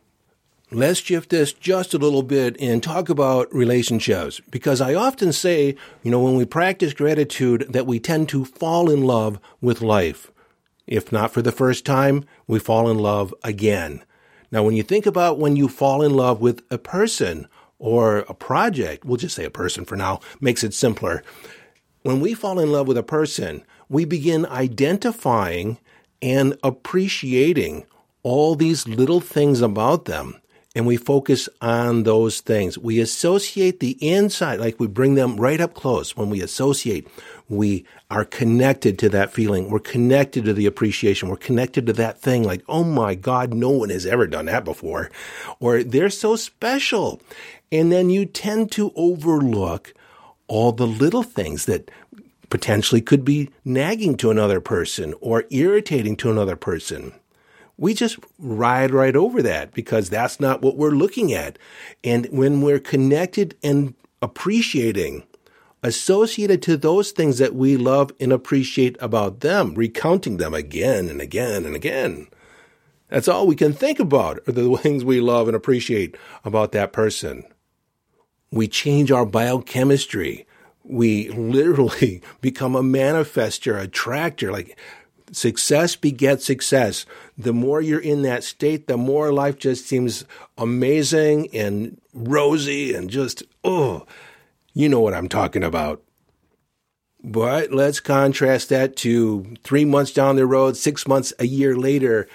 Let's 0.73 1.01
shift 1.01 1.31
this 1.31 1.53
just 1.53 1.95
a 1.95 1.99
little 1.99 2.23
bit 2.23 2.57
and 2.61 2.81
talk 2.81 3.09
about 3.09 3.53
relationships 3.53 4.41
because 4.53 4.81
I 4.81 4.95
often 4.95 5.33
say, 5.33 5.75
you 6.05 6.13
know, 6.13 6.21
when 6.21 6.37
we 6.37 6.45
practice 6.45 6.93
gratitude 6.93 7.67
that 7.71 7.89
we 7.89 7.99
tend 7.99 8.29
to 8.29 8.45
fall 8.45 8.89
in 8.89 9.03
love 9.03 9.41
with 9.61 9.83
life. 9.83 10.31
If 10.87 11.11
not 11.11 11.33
for 11.33 11.43
the 11.43 11.51
first 11.51 11.85
time, 11.85 12.25
we 12.47 12.61
fall 12.61 12.89
in 12.89 13.01
love 13.01 13.35
again. 13.43 14.05
Now, 14.53 14.63
when 14.63 14.77
you 14.77 14.85
think 14.85 15.07
about 15.07 15.41
when 15.41 15.57
you 15.57 15.67
fall 15.67 16.03
in 16.03 16.15
love 16.15 16.41
with 16.41 16.63
a 16.71 16.79
person 16.79 17.49
or 17.81 18.19
a 18.29 18.35
project, 18.35 19.05
we'll 19.05 19.17
just 19.17 19.35
say 19.35 19.45
a 19.45 19.51
person 19.51 19.85
for 19.85 19.97
now, 19.97 20.21
makes 20.41 20.63
it 20.63 20.73
simpler. 20.73 21.25
When 22.03 22.21
we 22.21 22.33
fall 22.33 22.61
in 22.61 22.71
love 22.71 22.87
with 22.87 22.97
a 22.97 23.03
person, 23.03 23.65
we 23.89 24.05
begin 24.05 24.47
identifying 24.47 25.79
and 26.23 26.57
appreciating 26.63 27.87
all 28.23 28.55
these 28.55 28.87
little 28.87 29.21
things 29.21 29.61
about 29.61 30.05
them. 30.05 30.41
And 30.75 30.87
we 30.87 30.97
focus 30.97 31.49
on 31.61 32.05
those 32.05 32.41
things. 32.41 32.79
We 32.79 33.01
associate 33.01 33.81
the 33.81 33.99
inside, 34.01 34.61
like 34.61 34.79
we 34.79 34.87
bring 34.87 35.17
them 35.17 35.37
right 35.37 35.61
up 35.61 35.75
close. 35.75 36.17
When 36.17 36.31
we 36.31 36.43
associate, 36.43 37.09
we 37.49 37.85
are 38.09 38.25
connected 38.25 38.97
to 39.01 39.09
that 39.09 39.33
feeling. 39.33 39.69
We're 39.69 39.81
connected 39.81 40.45
to 40.45 40.55
the 40.55 40.67
appreciation. 40.67 41.29
We're 41.29 41.37
connected 41.37 41.87
to 41.87 41.93
that 41.95 42.21
thing 42.21 42.45
like, 42.45 42.63
oh 42.69 42.85
my 42.85 43.17
God, 43.17 43.53
no 43.53 43.71
one 43.71 43.91
has 43.91 44.07
ever 44.07 44.29
done 44.29 44.47
that 44.47 44.65
before. 44.65 45.11
Or 45.59 45.83
they're 45.83 46.09
so 46.09 46.37
special. 46.37 47.21
And 47.73 47.91
then 47.91 48.09
you 48.09 48.25
tend 48.25 48.71
to 48.73 48.93
overlook 48.95 49.93
all 50.47 50.71
the 50.71 50.87
little 50.87 51.25
things 51.25 51.67
that 51.67 51.91
potentially 52.49 53.01
could 53.01 53.25
be 53.25 53.51
nagging 53.65 54.17
to 54.19 54.31
another 54.31 54.61
person 54.61 55.15
or 55.21 55.45
irritating 55.51 56.17
to 56.17 56.31
another 56.31 56.57
person. 56.57 57.13
We 57.81 57.95
just 57.95 58.19
ride 58.39 58.91
right 58.91 59.17
over 59.17 59.41
that 59.41 59.73
because 59.73 60.11
that's 60.11 60.39
not 60.39 60.61
what 60.61 60.77
we're 60.77 60.91
looking 60.91 61.33
at. 61.33 61.59
And 62.05 62.27
when 62.27 62.61
we're 62.61 62.79
connected 62.79 63.57
and 63.63 63.95
appreciating, 64.21 65.25
associated 65.83 66.61
to 66.61 66.77
those 66.77 67.11
things 67.11 67.39
that 67.39 67.55
we 67.55 67.79
love 67.79 68.13
and 68.21 68.35
appreciate 68.35 68.99
about 69.01 69.41
them, 69.41 69.75
recounting 69.75 70.37
them 70.37 70.53
again 70.53 71.09
and 71.09 71.23
again 71.23 71.65
and 71.65 71.75
again. 71.75 72.29
That's 73.09 73.29
all 73.29 73.47
we 73.47 73.57
can 73.57 73.73
think 73.73 73.99
about 73.99 74.41
are 74.47 74.53
the 74.53 74.77
things 74.83 75.03
we 75.03 75.23
love 75.23 75.49
and 75.49 75.57
appreciate 75.57 76.19
about 76.45 76.73
that 76.73 76.93
person. 76.93 77.45
We 78.53 78.69
change 78.69 79.11
our 79.11 79.25
biochemistry. 79.25 80.47
We 80.85 81.29
literally 81.31 82.21
become 82.43 82.77
a 82.77 82.83
manifester, 82.83 83.81
attractor. 83.81 84.53
Like 84.53 84.77
success 85.33 85.97
begets 85.97 86.45
success. 86.45 87.07
The 87.37 87.53
more 87.53 87.81
you're 87.81 88.01
in 88.01 88.23
that 88.23 88.45
state, 88.45 88.87
the 88.87 88.97
more 88.97 89.33
life 89.33 89.59
just 89.59 89.87
seems 89.87 90.25
amazing 90.59 91.49
and 91.55 92.01
rosy 92.13 92.95
and 92.95 93.11
just, 93.11 93.43
oh, 93.65 94.07
you 94.73 94.89
know 94.89 95.01
what 95.01 95.15
I'm 95.15 95.29
talking 95.29 95.65
about. 95.65 96.03
But 97.23 97.73
let's 97.73 98.01
contrast 98.01 98.71
that 98.71 98.97
to 98.97 99.55
three 99.63 99.85
months 99.85 100.13
down 100.13 100.37
the 100.37 100.47
road, 100.47 100.77
six 100.77 101.07
months, 101.07 101.33
a 101.39 101.47
year 101.47 101.77
later, 101.77 102.29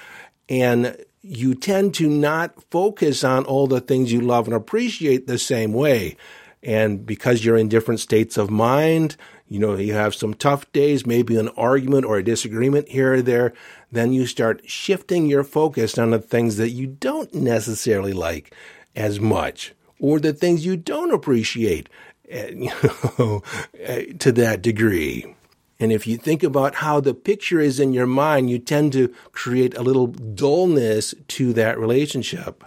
and 0.47 0.95
you 1.21 1.55
tend 1.55 1.95
to 1.95 2.07
not 2.07 2.61
focus 2.69 3.23
on 3.23 3.45
all 3.45 3.65
the 3.65 3.81
things 3.81 4.13
you 4.13 4.21
love 4.21 4.45
and 4.45 4.55
appreciate 4.55 5.25
the 5.25 5.39
same 5.39 5.73
way. 5.73 6.17
And 6.61 7.03
because 7.03 7.43
you're 7.43 7.57
in 7.57 7.67
different 7.67 7.99
states 7.99 8.37
of 8.37 8.51
mind, 8.51 9.17
you 9.47 9.59
know, 9.59 9.75
you 9.75 9.93
have 9.93 10.15
some 10.15 10.33
tough 10.33 10.71
days, 10.71 11.05
maybe 11.05 11.37
an 11.37 11.49
argument 11.49 12.05
or 12.05 12.17
a 12.17 12.23
disagreement 12.23 12.89
here 12.89 13.13
or 13.13 13.21
there, 13.21 13.53
then 13.91 14.11
you 14.11 14.25
start 14.25 14.67
shifting 14.67 15.27
your 15.27 15.43
focus 15.43 15.97
on 15.97 16.11
the 16.11 16.19
things 16.19 16.57
that 16.57 16.71
you 16.71 16.87
don't 16.87 17.33
necessarily 17.33 18.13
like 18.13 18.53
as 18.95 19.19
much 19.19 19.73
or 19.99 20.19
the 20.19 20.33
things 20.33 20.65
you 20.65 20.75
don't 20.75 21.13
appreciate 21.13 21.89
eh, 22.29 22.49
you 22.55 22.71
know, 23.19 23.43
eh, 23.79 24.05
to 24.17 24.31
that 24.31 24.61
degree. 24.61 25.35
And 25.79 25.91
if 25.91 26.07
you 26.07 26.17
think 26.17 26.41
about 26.41 26.75
how 26.75 26.99
the 26.99 27.13
picture 27.13 27.59
is 27.59 27.79
in 27.79 27.93
your 27.93 28.05
mind, 28.05 28.49
you 28.49 28.59
tend 28.59 28.93
to 28.93 29.13
create 29.31 29.75
a 29.75 29.83
little 29.83 30.07
dullness 30.07 31.13
to 31.29 31.53
that 31.53 31.77
relationship. 31.77 32.63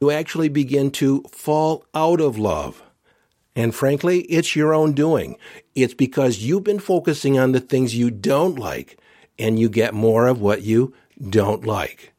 You 0.00 0.10
actually 0.10 0.48
begin 0.48 0.90
to 0.92 1.22
fall 1.30 1.84
out 1.94 2.20
of 2.20 2.38
love. 2.38 2.82
And 3.54 3.74
frankly, 3.74 4.20
it's 4.22 4.56
your 4.56 4.74
own 4.74 4.92
doing. 4.92 5.36
It's 5.76 5.94
because 5.94 6.38
you've 6.38 6.64
been 6.64 6.78
focusing 6.78 7.38
on 7.38 7.52
the 7.52 7.60
things 7.60 7.94
you 7.94 8.10
don't 8.10 8.58
like 8.58 8.98
and 9.38 9.58
you 9.58 9.68
get 9.68 9.92
more 9.92 10.26
of 10.26 10.40
what 10.40 10.62
you 10.62 10.94
don't 11.20 11.66
like. 11.66 12.14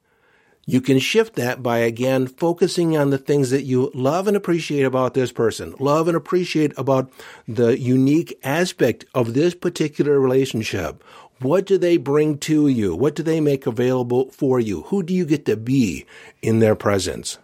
You 0.67 0.79
can 0.79 0.99
shift 0.99 1.35
that 1.37 1.63
by 1.63 1.79
again 1.79 2.27
focusing 2.27 2.95
on 2.95 3.09
the 3.09 3.17
things 3.17 3.49
that 3.49 3.63
you 3.63 3.89
love 3.95 4.27
and 4.27 4.37
appreciate 4.37 4.83
about 4.83 5.15
this 5.15 5.31
person, 5.31 5.73
love 5.79 6.07
and 6.07 6.15
appreciate 6.15 6.77
about 6.77 7.11
the 7.47 7.79
unique 7.79 8.37
aspect 8.43 9.05
of 9.15 9.33
this 9.33 9.55
particular 9.55 10.19
relationship. 10.19 11.03
What 11.39 11.65
do 11.65 11.79
they 11.79 11.97
bring 11.97 12.37
to 12.39 12.67
you? 12.67 12.95
What 12.95 13.15
do 13.15 13.23
they 13.23 13.41
make 13.41 13.65
available 13.65 14.29
for 14.29 14.59
you? 14.59 14.83
Who 14.83 15.01
do 15.01 15.15
you 15.15 15.25
get 15.25 15.45
to 15.45 15.57
be 15.57 16.05
in 16.43 16.59
their 16.59 16.75
presence? 16.75 17.39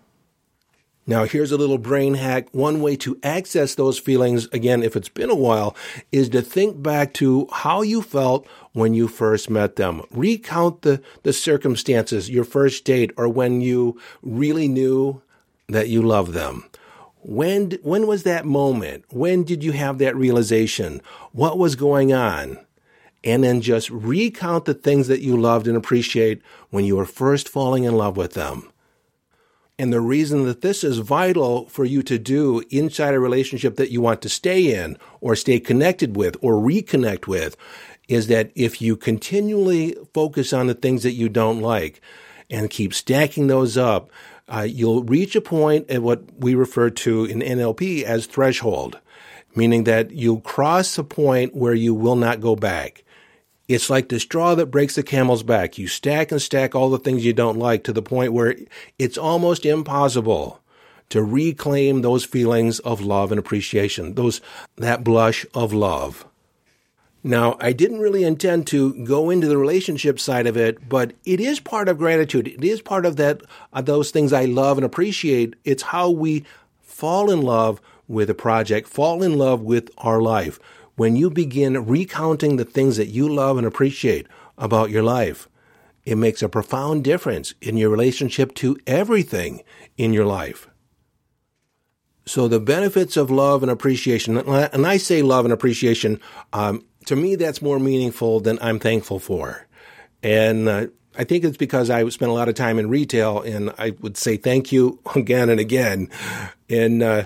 Now, 1.06 1.26
here's 1.26 1.52
a 1.52 1.58
little 1.58 1.78
brain 1.78 2.14
hack. 2.14 2.48
One 2.54 2.82
way 2.82 2.96
to 2.98 3.20
access 3.24 3.76
those 3.76 4.00
feelings, 4.00 4.48
again, 4.54 4.84
if 4.84 4.96
it's 4.96 5.10
been 5.10 5.30
a 5.30 5.36
while, 5.36 5.76
is 6.14 6.30
to 6.30 6.42
think 6.42 6.82
back 6.82 7.14
to 7.16 7.48
how 7.52 7.82
you 7.82 8.02
felt 8.02 8.48
when 8.72 8.94
you 8.94 9.10
first 9.10 9.50
met 9.50 9.76
them. 9.76 10.04
Recount 10.12 10.82
the, 10.84 11.02
the 11.24 11.34
circumstances, 11.34 12.30
your 12.30 12.46
first 12.46 12.86
date, 12.86 13.12
or 13.18 13.28
when 13.28 13.60
you 13.60 14.00
really 14.22 14.70
knew 14.70 15.22
that 15.68 15.90
you 15.90 16.02
loved 16.02 16.32
them. 16.32 16.70
When, 17.22 17.72
when 17.84 18.08
was 18.08 18.24
that 18.24 18.46
moment? 18.46 19.04
When 19.10 19.44
did 19.44 19.62
you 19.62 19.74
have 19.74 19.98
that 19.98 20.16
realization? 20.16 21.02
What 21.34 21.58
was 21.58 21.76
going 21.76 22.14
on? 22.14 22.60
And 23.26 23.44
then 23.44 23.62
just 23.62 23.90
recount 23.90 24.66
the 24.66 24.74
things 24.74 25.08
that 25.08 25.22
you 25.22 25.38
loved 25.38 25.68
and 25.68 25.76
appreciate 25.78 26.42
when 26.70 26.86
you 26.86 26.96
were 26.96 27.06
first 27.06 27.48
falling 27.48 27.84
in 27.84 27.96
love 27.96 28.16
with 28.18 28.34
them. 28.34 28.70
And 29.80 29.92
the 29.92 30.02
reason 30.02 30.46
that 30.46 30.62
this 30.62 30.84
is 30.84 31.00
vital 31.00 31.68
for 31.68 31.84
you 31.84 32.04
to 32.04 32.20
do 32.20 32.64
inside 32.70 33.16
a 33.16 33.20
relationship 33.20 33.76
that 33.78 33.92
you 33.92 34.02
want 34.02 34.22
to 34.22 34.30
stay 34.30 34.74
in 34.76 34.98
or 35.20 35.36
stay 35.36 35.60
connected 35.60 36.16
with 36.16 36.38
or 36.42 36.54
reconnect 36.54 37.26
with 37.26 37.58
is 38.08 38.28
that 38.28 38.52
if 38.54 38.82
you 38.82 38.96
continually 38.96 39.96
focus 40.14 40.54
on 40.54 40.68
the 40.68 40.74
things 40.76 41.04
that 41.04 41.14
you 41.14 41.30
don't 41.30 41.62
like 41.62 42.02
and 42.52 42.70
keep 42.70 42.94
stacking 42.94 43.48
those 43.48 43.78
up, 43.78 44.12
uh, 44.48 44.62
you'll 44.62 45.04
reach 45.04 45.36
a 45.36 45.42
point 45.42 45.90
at 45.90 46.04
what 46.04 46.24
we 46.38 46.54
refer 46.54 46.90
to 46.90 47.26
in 47.26 47.40
NLP 47.40 48.04
as 48.04 48.28
threshold, 48.28 49.00
meaning 49.56 49.86
that 49.86 50.12
you'll 50.12 50.42
cross 50.42 50.98
a 50.98 51.04
point 51.04 51.56
where 51.56 51.74
you 51.74 51.96
will 51.96 52.18
not 52.18 52.42
go 52.42 52.56
back. 52.56 53.03
It's 53.74 53.90
like 53.90 54.10
the 54.10 54.20
straw 54.20 54.54
that 54.54 54.68
breaks 54.68 54.94
the 54.94 55.02
camel's 55.02 55.42
back. 55.42 55.80
You 55.80 55.88
stack 55.88 56.32
and 56.32 56.40
stack 56.40 56.76
all 56.76 56.92
the 56.92 57.00
things 57.00 57.26
you 57.26 57.34
don't 57.34 57.58
like 57.58 57.84
to 57.86 57.92
the 57.92 58.04
point 58.04 58.32
where 58.32 58.56
it's 59.00 59.18
almost 59.18 59.66
impossible 59.66 60.62
to 61.10 61.24
reclaim 61.24 62.04
those 62.04 62.24
feelings 62.24 62.78
of 62.82 63.02
love 63.02 63.32
and 63.32 63.40
appreciation, 63.40 64.14
those, 64.14 64.42
that 64.76 65.04
blush 65.04 65.44
of 65.56 65.74
love. 65.74 66.28
Now, 67.24 67.58
I 67.60 67.74
didn't 67.74 68.02
really 68.02 68.24
intend 68.24 68.68
to 68.68 68.94
go 69.06 69.32
into 69.32 69.48
the 69.48 69.58
relationship 69.58 70.20
side 70.20 70.46
of 70.46 70.56
it, 70.56 70.88
but 70.88 71.14
it 71.26 71.40
is 71.40 71.60
part 71.60 71.90
of 71.90 71.98
gratitude. 71.98 72.48
It 72.48 72.64
is 72.64 72.80
part 72.80 73.08
of 73.08 73.16
that, 73.16 73.42
uh, 73.74 73.82
those 73.82 74.12
things 74.12 74.34
I 74.34 74.46
love 74.46 74.78
and 74.78 74.86
appreciate. 74.86 75.56
It's 75.64 75.82
how 75.82 76.12
we 76.12 76.46
fall 76.84 77.32
in 77.32 77.42
love 77.42 77.82
with 78.08 78.30
a 78.30 78.36
project, 78.36 78.88
fall 78.88 79.24
in 79.24 79.36
love 79.36 79.62
with 79.62 79.90
our 79.98 80.22
life 80.22 80.60
when 80.96 81.16
you 81.16 81.30
begin 81.30 81.86
recounting 81.86 82.56
the 82.56 82.66
things 82.66 82.98
that 82.98 83.08
you 83.08 83.28
love 83.28 83.58
and 83.58 83.66
appreciate 83.66 84.28
about 84.58 84.90
your 84.90 85.04
life, 85.04 85.48
it 86.06 86.18
makes 86.18 86.42
a 86.42 86.50
profound 86.50 87.04
difference 87.04 87.54
in 87.62 87.78
your 87.78 87.90
relationship 87.90 88.54
to 88.56 88.78
everything 88.86 89.64
in 89.98 90.14
your 90.14 90.26
life. 90.26 90.68
So 92.26 92.48
the 92.48 92.60
benefits 92.60 93.18
of 93.18 93.30
love 93.30 93.64
and 93.64 93.72
appreciation, 93.72 94.38
and 94.38 94.88
I 94.88 94.98
say 94.98 95.22
love 95.22 95.46
and 95.46 95.54
appreciation, 95.54 96.20
um, 96.54 96.86
to 97.06 97.16
me 97.16 97.36
that's 97.36 97.62
more 97.62 97.80
meaningful 97.80 98.40
than 98.40 98.58
I'm 98.62 98.80
thankful 98.80 99.20
for. 99.20 99.68
And 100.22 100.70
uh, 100.70 100.88
I 101.18 101.26
think 101.26 101.44
it's 101.44 101.58
because 101.58 101.90
I 101.90 102.08
spent 102.10 102.32
a 102.32 102.34
lot 102.34 102.48
of 102.48 102.56
time 102.56 102.80
in 102.80 102.90
retail 102.90 103.42
and 103.42 103.74
I 103.78 103.92
would 104.00 104.16
say 104.16 104.38
thank 104.38 104.72
you 104.72 105.00
again 105.16 105.50
and 105.50 105.60
again. 105.60 106.10
And 106.70 107.04
uh, 107.04 107.26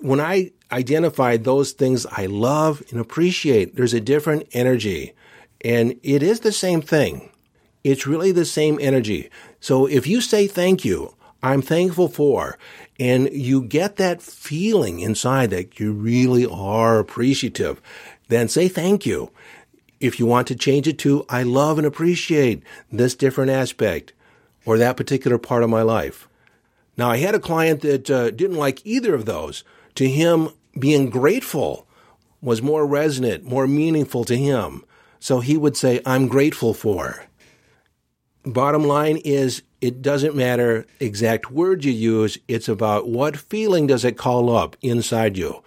when 0.00 0.20
I 0.20 0.52
identified 0.72 1.44
those 1.44 1.72
things 1.72 2.06
I 2.06 2.26
love 2.26 2.82
and 2.90 3.00
appreciate. 3.00 3.76
There's 3.76 3.94
a 3.94 4.00
different 4.00 4.46
energy. 4.52 5.14
And 5.62 5.98
it 6.02 6.22
is 6.22 6.40
the 6.40 6.52
same 6.52 6.80
thing. 6.80 7.30
It's 7.82 8.06
really 8.06 8.32
the 8.32 8.44
same 8.44 8.78
energy. 8.80 9.30
So 9.60 9.86
if 9.86 10.06
you 10.06 10.20
say 10.20 10.46
thank 10.46 10.84
you, 10.84 11.14
I'm 11.42 11.62
thankful 11.62 12.08
for, 12.08 12.58
and 12.98 13.30
you 13.32 13.62
get 13.62 13.96
that 13.96 14.20
feeling 14.20 15.00
inside 15.00 15.50
that 15.50 15.80
you 15.80 15.92
really 15.92 16.46
are 16.46 16.98
appreciative, 16.98 17.80
then 18.28 18.48
say 18.48 18.68
thank 18.68 19.06
you. 19.06 19.30
If 20.00 20.18
you 20.18 20.26
want 20.26 20.46
to 20.48 20.54
change 20.54 20.86
it 20.86 20.98
to, 21.00 21.24
I 21.28 21.42
love 21.42 21.78
and 21.78 21.86
appreciate 21.86 22.62
this 22.92 23.14
different 23.14 23.50
aspect 23.50 24.12
or 24.66 24.76
that 24.78 24.96
particular 24.96 25.38
part 25.38 25.62
of 25.62 25.70
my 25.70 25.82
life. 25.82 26.28
Now, 26.96 27.10
I 27.10 27.16
had 27.16 27.34
a 27.34 27.40
client 27.40 27.80
that 27.80 28.10
uh, 28.10 28.30
didn't 28.30 28.56
like 28.56 28.84
either 28.84 29.14
of 29.14 29.24
those. 29.24 29.64
To 29.94 30.08
him, 30.08 30.50
being 30.78 31.10
grateful 31.10 31.86
was 32.40 32.62
more 32.62 32.86
resonant, 32.86 33.44
more 33.44 33.66
meaningful 33.66 34.24
to 34.24 34.36
him. 34.36 34.84
So 35.18 35.40
he 35.40 35.56
would 35.56 35.76
say, 35.76 36.00
I'm 36.06 36.28
grateful 36.28 36.72
for. 36.72 37.24
Bottom 38.44 38.84
line 38.84 39.18
is, 39.18 39.62
it 39.80 40.00
doesn't 40.00 40.34
matter 40.34 40.86
exact 40.98 41.50
word 41.50 41.84
you 41.84 41.92
use. 41.92 42.38
It's 42.48 42.68
about 42.68 43.08
what 43.08 43.36
feeling 43.36 43.86
does 43.86 44.04
it 44.04 44.16
call 44.16 44.54
up 44.54 44.76
inside 44.80 45.36
you. 45.36 45.62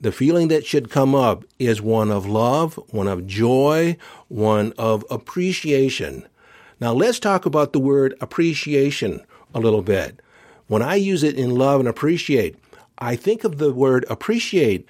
The 0.00 0.12
feeling 0.12 0.48
that 0.48 0.66
should 0.66 0.90
come 0.90 1.14
up 1.14 1.44
is 1.58 1.80
one 1.80 2.10
of 2.10 2.26
love, 2.26 2.74
one 2.90 3.08
of 3.08 3.26
joy, 3.26 3.96
one 4.28 4.74
of 4.76 5.04
appreciation. 5.10 6.26
Now 6.80 6.92
let's 6.92 7.20
talk 7.20 7.46
about 7.46 7.72
the 7.72 7.78
word 7.78 8.14
appreciation 8.20 9.24
a 9.54 9.60
little 9.60 9.82
bit. 9.82 10.20
When 10.66 10.82
I 10.82 10.96
use 10.96 11.22
it 11.22 11.36
in 11.36 11.54
love 11.54 11.78
and 11.78 11.88
appreciate, 11.88 12.56
I 13.02 13.16
think 13.16 13.42
of 13.42 13.58
the 13.58 13.72
word 13.72 14.04
appreciate 14.08 14.86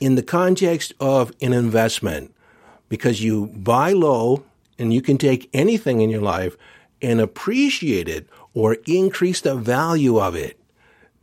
in 0.00 0.14
the 0.14 0.22
context 0.22 0.94
of 0.98 1.30
an 1.42 1.52
investment 1.52 2.34
because 2.88 3.22
you 3.22 3.48
buy 3.48 3.92
low 3.92 4.44
and 4.78 4.94
you 4.94 5.02
can 5.02 5.18
take 5.18 5.50
anything 5.52 6.00
in 6.00 6.08
your 6.08 6.22
life 6.22 6.56
and 7.02 7.20
appreciate 7.20 8.08
it 8.08 8.26
or 8.54 8.78
increase 8.86 9.42
the 9.42 9.54
value 9.54 10.18
of 10.18 10.34
it. 10.34 10.58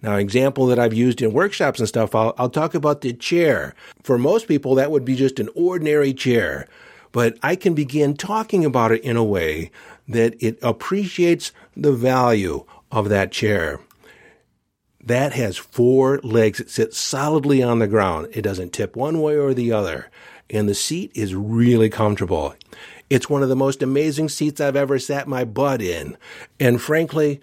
Now, 0.04 0.17
example 0.17 0.67
that 0.67 0.78
I've 0.78 0.93
used 0.93 1.23
in 1.23 1.34
workshops 1.34 1.80
and 1.80 1.89
stuff, 1.89 2.13
I'll, 2.13 2.36
I'll 2.38 2.52
talk 2.52 2.76
about 2.76 3.02
the 3.02 3.13
chair. 3.13 3.73
For 4.04 4.19
most 4.19 4.47
people, 4.47 4.76
that 4.76 4.91
would 4.91 5.04
be 5.04 5.15
just 5.15 5.39
an 5.39 5.50
ordinary 5.56 6.13
chair, 6.13 6.67
but 7.12 7.39
I 7.41 7.56
can 7.56 7.73
begin 7.73 8.15
talking 8.15 8.63
about 8.63 8.91
it 8.91 9.04
in 9.04 9.17
a 9.17 9.23
way 9.23 9.71
that 10.08 10.36
it 10.39 10.60
appreciates 10.62 11.52
the 11.76 11.93
value 11.93 12.63
of 12.91 13.10
that 13.10 13.32
chair. 13.32 13.80
That 15.08 15.32
has 15.32 15.56
four 15.56 16.20
legs. 16.22 16.60
It 16.60 16.70
sits 16.70 16.98
solidly 16.98 17.63
on 17.63 17.80
the 17.80 17.88
ground. 17.88 18.28
It 18.34 18.41
doesn't 18.41 18.74
tip 18.74 18.98
one 18.98 19.22
way 19.22 19.38
or 19.38 19.54
the 19.54 19.72
other. 19.72 20.10
And 20.50 20.67
the 20.67 20.76
seat 20.76 21.12
is 21.15 21.34
really 21.34 21.89
comfortable. 21.89 22.56
It's 23.10 23.30
one 23.30 23.41
of 23.41 23.48
the 23.48 23.56
most 23.56 23.82
amazing 23.82 24.28
seats 24.28 24.60
I've 24.60 24.76
ever 24.76 25.00
sat 25.00 25.30
my 25.30 25.46
butt 25.46 25.82
in. 25.82 26.17
And 26.60 26.82
frankly, 26.82 27.39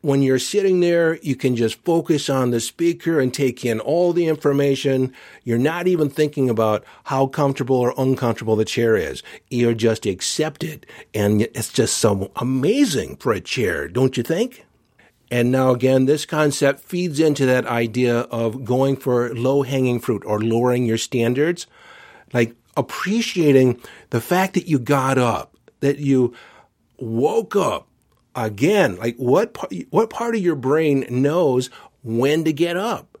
when 0.00 0.20
you're 0.20 0.40
sitting 0.40 0.80
there, 0.80 1.18
you 1.18 1.36
can 1.36 1.54
just 1.54 1.76
focus 1.84 2.28
on 2.28 2.50
the 2.50 2.58
speaker 2.58 3.20
and 3.20 3.32
take 3.32 3.64
in 3.64 3.78
all 3.78 4.12
the 4.12 4.26
information. 4.26 5.12
You're 5.44 5.58
not 5.58 5.86
even 5.86 6.10
thinking 6.10 6.50
about 6.50 6.84
how 7.04 7.28
comfortable 7.28 7.76
or 7.76 7.94
uncomfortable 7.96 8.56
the 8.56 8.64
chair 8.64 8.96
is. 8.96 9.22
You're 9.48 9.74
just 9.74 10.06
accept 10.06 10.64
it. 10.64 10.86
And 11.14 11.42
it's 11.42 11.72
just 11.72 11.98
so 11.98 12.32
amazing 12.34 13.18
for 13.18 13.32
a 13.32 13.40
chair, 13.40 13.86
don't 13.86 14.16
you 14.16 14.24
think? 14.24 14.65
And 15.30 15.50
now 15.50 15.70
again, 15.70 16.06
this 16.06 16.24
concept 16.24 16.80
feeds 16.80 17.18
into 17.18 17.46
that 17.46 17.66
idea 17.66 18.20
of 18.20 18.64
going 18.64 18.96
for 18.96 19.34
low 19.34 19.62
hanging 19.62 20.00
fruit 20.00 20.22
or 20.24 20.40
lowering 20.40 20.86
your 20.86 20.98
standards, 20.98 21.66
like 22.32 22.54
appreciating 22.76 23.80
the 24.10 24.20
fact 24.20 24.54
that 24.54 24.68
you 24.68 24.78
got 24.78 25.18
up, 25.18 25.56
that 25.80 25.98
you 25.98 26.34
woke 26.98 27.56
up 27.56 27.88
again. 28.34 28.96
Like 28.96 29.16
what, 29.16 29.56
what 29.90 30.10
part 30.10 30.36
of 30.36 30.42
your 30.42 30.54
brain 30.54 31.06
knows 31.08 31.70
when 32.02 32.44
to 32.44 32.52
get 32.52 32.76
up? 32.76 33.18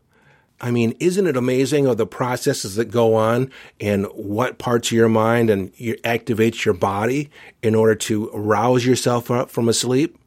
I 0.60 0.70
mean, 0.70 0.94
isn't 1.00 1.26
it 1.26 1.36
amazing 1.36 1.86
of 1.86 1.98
the 1.98 2.06
processes 2.06 2.76
that 2.76 2.86
go 2.86 3.14
on 3.14 3.50
and 3.78 4.06
what 4.14 4.58
parts 4.58 4.88
of 4.88 4.92
your 4.92 5.08
mind 5.08 5.50
and 5.50 5.70
you 5.76 5.96
activates 5.96 6.64
your 6.64 6.72
body 6.72 7.30
in 7.62 7.74
order 7.74 7.94
to 7.94 8.30
rouse 8.30 8.86
yourself 8.86 9.30
up 9.30 9.50
from 9.50 9.68
a 9.68 9.74
sleep? 9.74 10.18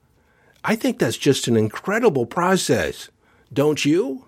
I 0.63 0.75
think 0.75 0.99
that's 0.99 1.17
just 1.17 1.47
an 1.47 1.55
incredible 1.55 2.25
process, 2.25 3.09
don't 3.51 3.83
you? 3.85 4.25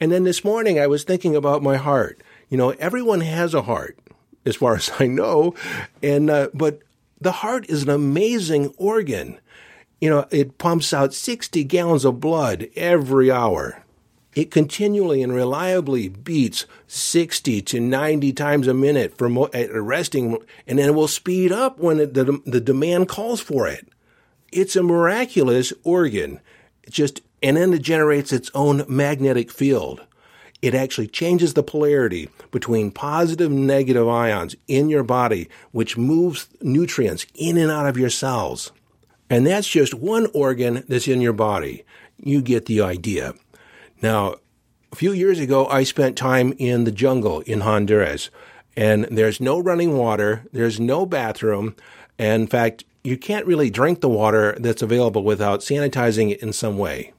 And 0.00 0.12
then 0.12 0.24
this 0.24 0.44
morning 0.44 0.78
I 0.78 0.86
was 0.86 1.04
thinking 1.04 1.34
about 1.34 1.62
my 1.62 1.76
heart. 1.76 2.22
You 2.48 2.56
know, 2.56 2.70
everyone 2.70 3.20
has 3.22 3.52
a 3.52 3.62
heart, 3.62 3.98
as 4.44 4.56
far 4.56 4.74
as 4.76 4.90
I 4.98 5.06
know, 5.06 5.54
and 6.02 6.30
uh, 6.30 6.48
but 6.54 6.80
the 7.20 7.32
heart 7.32 7.66
is 7.68 7.82
an 7.82 7.90
amazing 7.90 8.72
organ. 8.76 9.40
You 10.00 10.10
know, 10.10 10.26
it 10.30 10.58
pumps 10.58 10.94
out 10.94 11.12
60 11.12 11.64
gallons 11.64 12.04
of 12.04 12.20
blood 12.20 12.68
every 12.76 13.30
hour. 13.32 13.82
it 14.36 14.52
continually 14.52 15.20
and 15.20 15.32
reliably 15.34 16.08
beats 16.08 16.64
60 16.86 17.60
to 17.62 17.80
90 17.80 18.32
times 18.34 18.68
a 18.68 18.74
minute 18.74 19.18
for 19.18 19.28
mo- 19.28 19.50
at 19.52 19.72
resting, 19.74 20.38
and 20.68 20.78
then 20.78 20.90
it 20.90 20.94
will 20.94 21.08
speed 21.08 21.50
up 21.50 21.80
when 21.80 21.98
it, 21.98 22.14
the, 22.14 22.40
the 22.46 22.60
demand 22.60 23.08
calls 23.08 23.40
for 23.40 23.66
it. 23.66 23.88
It's 24.52 24.76
a 24.76 24.82
miraculous 24.82 25.72
organ. 25.84 26.40
It 26.82 26.92
just, 26.92 27.20
and 27.42 27.56
then 27.56 27.72
it 27.72 27.82
generates 27.82 28.32
its 28.32 28.50
own 28.54 28.84
magnetic 28.88 29.50
field. 29.50 30.04
It 30.60 30.74
actually 30.74 31.06
changes 31.06 31.54
the 31.54 31.62
polarity 31.62 32.28
between 32.50 32.90
positive 32.90 33.50
and 33.50 33.66
negative 33.66 34.08
ions 34.08 34.56
in 34.66 34.88
your 34.88 35.04
body, 35.04 35.48
which 35.70 35.96
moves 35.96 36.48
nutrients 36.60 37.26
in 37.34 37.56
and 37.56 37.70
out 37.70 37.86
of 37.86 37.96
your 37.96 38.10
cells. 38.10 38.72
And 39.30 39.46
that's 39.46 39.68
just 39.68 39.94
one 39.94 40.26
organ 40.34 40.84
that's 40.88 41.06
in 41.06 41.20
your 41.20 41.32
body. 41.32 41.84
You 42.16 42.42
get 42.42 42.66
the 42.66 42.80
idea. 42.80 43.34
Now, 44.02 44.36
a 44.90 44.96
few 44.96 45.12
years 45.12 45.38
ago, 45.38 45.66
I 45.66 45.84
spent 45.84 46.16
time 46.16 46.54
in 46.58 46.84
the 46.84 46.92
jungle 46.92 47.40
in 47.40 47.60
Honduras, 47.60 48.30
and 48.76 49.04
there's 49.10 49.40
no 49.40 49.58
running 49.58 49.96
water, 49.96 50.44
there's 50.52 50.80
no 50.80 51.04
bathroom. 51.04 51.76
And 52.18 52.42
in 52.42 52.48
fact, 52.48 52.84
you 53.04 53.16
can't 53.16 53.46
really 53.46 53.70
drink 53.70 54.00
the 54.00 54.08
water 54.08 54.56
that's 54.58 54.82
available 54.82 55.22
without 55.22 55.60
sanitizing 55.60 56.32
it 56.32 56.42
in 56.42 56.52
some 56.52 56.76
way. 56.78 57.12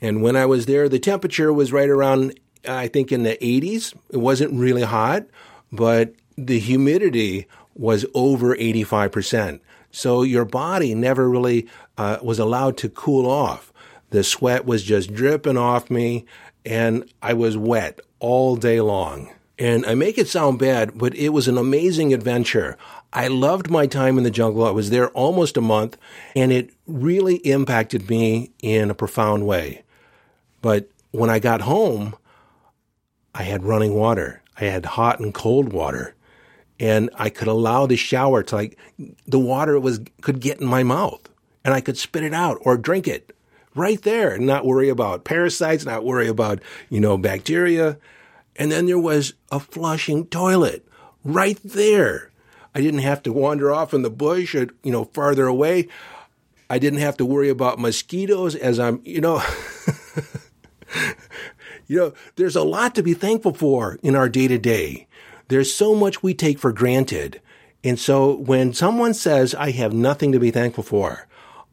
And 0.00 0.22
when 0.22 0.36
I 0.36 0.46
was 0.46 0.66
there, 0.66 0.88
the 0.88 0.98
temperature 0.98 1.52
was 1.52 1.72
right 1.72 1.88
around, 1.88 2.38
I 2.66 2.88
think, 2.88 3.12
in 3.12 3.22
the 3.22 3.36
80s. 3.36 3.94
It 4.10 4.16
wasn't 4.16 4.54
really 4.54 4.82
hot, 4.82 5.26
but 5.70 6.14
the 6.36 6.58
humidity 6.58 7.46
was 7.74 8.06
over 8.14 8.56
85%. 8.56 9.60
So 9.90 10.22
your 10.22 10.44
body 10.44 10.94
never 10.94 11.28
really 11.28 11.68
uh, 11.98 12.18
was 12.22 12.38
allowed 12.38 12.76
to 12.78 12.88
cool 12.88 13.28
off. 13.28 13.72
The 14.10 14.24
sweat 14.24 14.64
was 14.64 14.82
just 14.82 15.12
dripping 15.12 15.56
off 15.56 15.90
me, 15.90 16.24
and 16.64 17.10
I 17.22 17.34
was 17.34 17.56
wet 17.56 18.00
all 18.18 18.56
day 18.56 18.80
long. 18.80 19.30
And 19.60 19.84
I 19.84 19.94
make 19.94 20.16
it 20.16 20.26
sound 20.26 20.58
bad, 20.58 20.96
but 20.96 21.14
it 21.14 21.28
was 21.28 21.46
an 21.46 21.58
amazing 21.58 22.14
adventure. 22.14 22.78
I 23.12 23.28
loved 23.28 23.70
my 23.70 23.86
time 23.86 24.16
in 24.16 24.24
the 24.24 24.30
jungle. 24.30 24.64
I 24.64 24.70
was 24.70 24.88
there 24.88 25.10
almost 25.10 25.58
a 25.58 25.60
month, 25.60 25.98
and 26.34 26.50
it 26.50 26.70
really 26.86 27.36
impacted 27.36 28.08
me 28.08 28.52
in 28.62 28.90
a 28.90 28.94
profound 28.94 29.46
way. 29.46 29.82
But 30.62 30.88
when 31.10 31.28
I 31.28 31.40
got 31.40 31.60
home, 31.60 32.16
I 33.34 33.42
had 33.42 33.62
running 33.62 33.94
water. 33.94 34.42
I 34.58 34.64
had 34.64 34.86
hot 34.86 35.20
and 35.20 35.34
cold 35.34 35.74
water. 35.74 36.14
And 36.78 37.10
I 37.14 37.28
could 37.28 37.48
allow 37.48 37.84
the 37.84 37.96
shower 37.96 38.42
to 38.44 38.54
like 38.54 38.78
the 39.26 39.38
water 39.38 39.78
was 39.78 40.00
could 40.22 40.40
get 40.40 40.62
in 40.62 40.66
my 40.66 40.82
mouth 40.82 41.28
and 41.62 41.74
I 41.74 41.82
could 41.82 41.98
spit 41.98 42.22
it 42.22 42.32
out 42.32 42.56
or 42.62 42.78
drink 42.78 43.06
it 43.06 43.36
right 43.74 44.00
there 44.00 44.34
and 44.34 44.46
not 44.46 44.64
worry 44.64 44.88
about 44.88 45.24
parasites, 45.24 45.84
not 45.84 46.04
worry 46.04 46.26
about, 46.26 46.60
you 46.88 46.98
know, 46.98 47.18
bacteria. 47.18 47.98
And 48.56 48.70
then 48.70 48.86
there 48.86 48.98
was 48.98 49.34
a 49.50 49.60
flushing 49.60 50.26
toilet 50.26 50.86
right 51.24 51.58
there. 51.64 52.30
I 52.74 52.80
didn't 52.80 53.00
have 53.00 53.22
to 53.24 53.32
wander 53.32 53.72
off 53.72 53.94
in 53.94 54.02
the 54.02 54.10
bush 54.10 54.54
or, 54.54 54.68
you 54.82 54.92
know, 54.92 55.04
farther 55.06 55.46
away. 55.46 55.88
I 56.68 56.78
didn't 56.78 57.00
have 57.00 57.16
to 57.16 57.26
worry 57.26 57.48
about 57.48 57.80
mosquitoes 57.80 58.54
as 58.54 58.78
I'm, 58.78 59.00
you 59.04 59.20
know, 59.20 59.42
you 61.88 61.96
know, 61.96 62.14
there's 62.36 62.56
a 62.56 62.62
lot 62.62 62.94
to 62.94 63.02
be 63.02 63.14
thankful 63.14 63.52
for 63.52 63.98
in 64.02 64.14
our 64.14 64.28
day 64.28 64.46
to 64.46 64.58
day. 64.58 65.08
There's 65.48 65.74
so 65.74 65.96
much 65.96 66.22
we 66.22 66.32
take 66.32 66.60
for 66.60 66.72
granted. 66.72 67.40
And 67.82 67.98
so 67.98 68.36
when 68.36 68.72
someone 68.72 69.14
says, 69.14 69.54
I 69.54 69.72
have 69.72 69.92
nothing 69.92 70.30
to 70.30 70.38
be 70.38 70.52
thankful 70.52 70.84
for, 70.84 71.26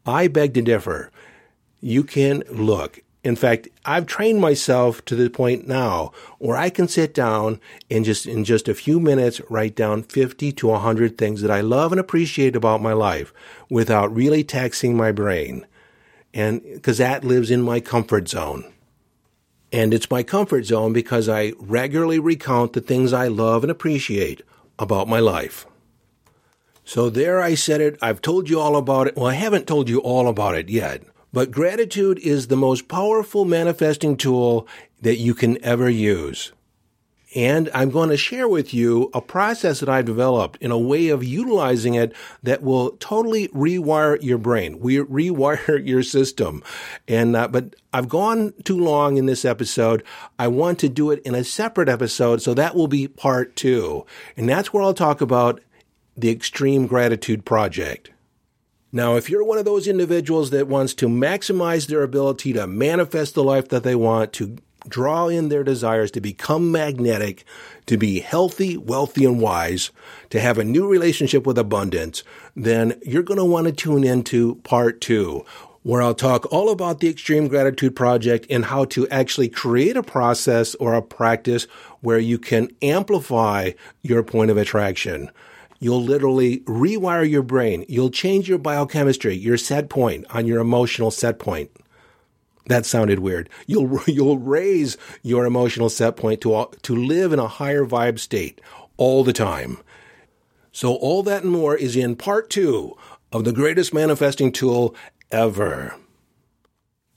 I 0.04 0.26
beg 0.26 0.54
to 0.54 0.62
differ. 0.62 1.12
You 1.80 2.02
can 2.02 2.42
look. 2.50 3.00
In 3.24 3.34
fact, 3.34 3.68
I've 3.84 4.06
trained 4.06 4.40
myself 4.40 5.04
to 5.06 5.16
the 5.16 5.28
point 5.28 5.66
now 5.66 6.12
where 6.38 6.56
I 6.56 6.70
can 6.70 6.86
sit 6.86 7.12
down 7.12 7.60
and 7.90 8.04
just 8.04 8.26
in 8.26 8.44
just 8.44 8.68
a 8.68 8.74
few 8.74 9.00
minutes 9.00 9.40
write 9.50 9.74
down 9.74 10.04
50 10.04 10.52
to 10.52 10.66
100 10.68 11.18
things 11.18 11.42
that 11.42 11.50
I 11.50 11.60
love 11.60 11.92
and 11.92 12.00
appreciate 12.00 12.54
about 12.54 12.80
my 12.80 12.92
life 12.92 13.32
without 13.68 14.14
really 14.14 14.44
taxing 14.44 14.96
my 14.96 15.10
brain. 15.10 15.66
And 16.32 16.62
because 16.62 16.98
that 16.98 17.24
lives 17.24 17.50
in 17.50 17.62
my 17.62 17.80
comfort 17.80 18.28
zone. 18.28 18.72
And 19.72 19.92
it's 19.92 20.10
my 20.10 20.22
comfort 20.22 20.64
zone 20.64 20.92
because 20.92 21.28
I 21.28 21.52
regularly 21.58 22.18
recount 22.18 22.72
the 22.72 22.80
things 22.80 23.12
I 23.12 23.28
love 23.28 23.64
and 23.64 23.70
appreciate 23.70 24.42
about 24.78 25.08
my 25.08 25.18
life. 25.18 25.66
So 26.84 27.10
there 27.10 27.40
I 27.42 27.54
said 27.54 27.80
it. 27.80 27.98
I've 28.00 28.22
told 28.22 28.48
you 28.48 28.60
all 28.60 28.76
about 28.76 29.08
it. 29.08 29.16
Well, 29.16 29.26
I 29.26 29.34
haven't 29.34 29.66
told 29.66 29.90
you 29.90 29.98
all 29.98 30.28
about 30.28 30.54
it 30.54 30.70
yet. 30.70 31.02
But 31.32 31.50
gratitude 31.50 32.18
is 32.20 32.46
the 32.46 32.56
most 32.56 32.88
powerful 32.88 33.44
manifesting 33.44 34.16
tool 34.16 34.66
that 35.02 35.16
you 35.16 35.34
can 35.34 35.62
ever 35.64 35.88
use. 35.88 36.52
And 37.34 37.68
I'm 37.74 37.90
going 37.90 38.08
to 38.08 38.16
share 38.16 38.48
with 38.48 38.72
you 38.72 39.10
a 39.12 39.20
process 39.20 39.80
that 39.80 39.88
I've 39.88 40.06
developed 40.06 40.56
in 40.62 40.70
a 40.70 40.78
way 40.78 41.08
of 41.08 41.22
utilizing 41.22 41.94
it 41.94 42.14
that 42.42 42.62
will 42.62 42.92
totally 42.92 43.48
rewire 43.48 44.20
your 44.22 44.38
brain, 44.38 44.80
we 44.80 44.96
rewire 44.96 45.86
your 45.86 46.02
system. 46.02 46.62
And, 47.06 47.36
uh, 47.36 47.48
but 47.48 47.76
I've 47.92 48.08
gone 48.08 48.54
too 48.64 48.78
long 48.78 49.18
in 49.18 49.26
this 49.26 49.44
episode. 49.44 50.02
I 50.38 50.48
want 50.48 50.78
to 50.78 50.88
do 50.88 51.10
it 51.10 51.20
in 51.20 51.34
a 51.34 51.44
separate 51.44 51.90
episode. 51.90 52.40
So 52.40 52.54
that 52.54 52.74
will 52.74 52.88
be 52.88 53.08
part 53.08 53.56
two. 53.56 54.06
And 54.36 54.48
that's 54.48 54.72
where 54.72 54.82
I'll 54.82 54.94
talk 54.94 55.20
about 55.20 55.60
the 56.16 56.30
Extreme 56.30 56.86
Gratitude 56.86 57.44
Project. 57.44 58.10
Now, 58.90 59.16
if 59.16 59.28
you're 59.28 59.44
one 59.44 59.58
of 59.58 59.66
those 59.66 59.86
individuals 59.86 60.48
that 60.50 60.66
wants 60.66 60.94
to 60.94 61.08
maximize 61.08 61.86
their 61.86 62.02
ability 62.02 62.54
to 62.54 62.66
manifest 62.66 63.34
the 63.34 63.44
life 63.44 63.68
that 63.68 63.82
they 63.82 63.94
want, 63.94 64.32
to 64.34 64.56
draw 64.88 65.28
in 65.28 65.50
their 65.50 65.62
desires 65.62 66.10
to 66.12 66.22
become 66.22 66.72
magnetic, 66.72 67.44
to 67.84 67.98
be 67.98 68.20
healthy, 68.20 68.78
wealthy, 68.78 69.26
and 69.26 69.40
wise, 69.40 69.90
to 70.30 70.40
have 70.40 70.56
a 70.56 70.64
new 70.64 70.86
relationship 70.86 71.46
with 71.46 71.58
abundance, 71.58 72.22
then 72.56 72.98
you're 73.04 73.22
going 73.22 73.38
to 73.38 73.44
want 73.44 73.66
to 73.66 73.72
tune 73.72 74.04
into 74.04 74.54
part 74.56 75.02
two, 75.02 75.44
where 75.82 76.00
I'll 76.00 76.14
talk 76.14 76.50
all 76.50 76.70
about 76.70 77.00
the 77.00 77.08
Extreme 77.08 77.48
Gratitude 77.48 77.94
Project 77.94 78.46
and 78.48 78.64
how 78.64 78.86
to 78.86 79.06
actually 79.08 79.50
create 79.50 79.98
a 79.98 80.02
process 80.02 80.74
or 80.76 80.94
a 80.94 81.02
practice 81.02 81.64
where 82.00 82.18
you 82.18 82.38
can 82.38 82.70
amplify 82.80 83.72
your 84.02 84.22
point 84.22 84.50
of 84.50 84.56
attraction. 84.56 85.30
You'll 85.80 86.02
literally 86.02 86.60
rewire 86.60 87.28
your 87.28 87.42
brain. 87.42 87.84
You'll 87.88 88.10
change 88.10 88.48
your 88.48 88.58
biochemistry, 88.58 89.36
your 89.36 89.56
set 89.56 89.88
point 89.88 90.26
on 90.30 90.46
your 90.46 90.60
emotional 90.60 91.10
set 91.10 91.38
point. 91.38 91.70
That 92.66 92.84
sounded 92.84 93.20
weird. 93.20 93.48
You'll 93.66 94.00
you'll 94.06 94.38
raise 94.38 94.96
your 95.22 95.46
emotional 95.46 95.88
set 95.88 96.16
point 96.16 96.40
to 96.42 96.68
to 96.82 96.96
live 96.96 97.32
in 97.32 97.38
a 97.38 97.48
higher 97.48 97.84
vibe 97.84 98.18
state 98.18 98.60
all 98.96 99.22
the 99.22 99.32
time. 99.32 99.78
So 100.72 100.94
all 100.94 101.22
that 101.22 101.44
and 101.44 101.52
more 101.52 101.76
is 101.76 101.96
in 101.96 102.16
part 102.16 102.50
2 102.50 102.96
of 103.32 103.44
the 103.44 103.52
greatest 103.52 103.94
manifesting 103.94 104.52
tool 104.52 104.94
ever. 105.30 105.96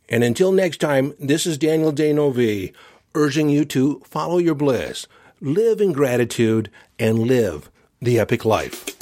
And 0.10 0.24
until 0.24 0.52
next 0.52 0.78
time, 0.78 1.14
this 1.20 1.46
is 1.46 1.58
Daniel 1.58 1.92
D'Neuville 1.92 2.74
urging 3.16 3.50
you 3.50 3.66
to 3.66 4.02
follow 4.06 4.38
your 4.38 4.56
bliss, 4.56 5.08
live 5.40 5.80
in 5.82 5.94
gratitude, 5.94 6.70
and 7.00 7.20
live 7.20 7.71
the 8.04 8.20
epic 8.20 8.46
life. 8.46 9.01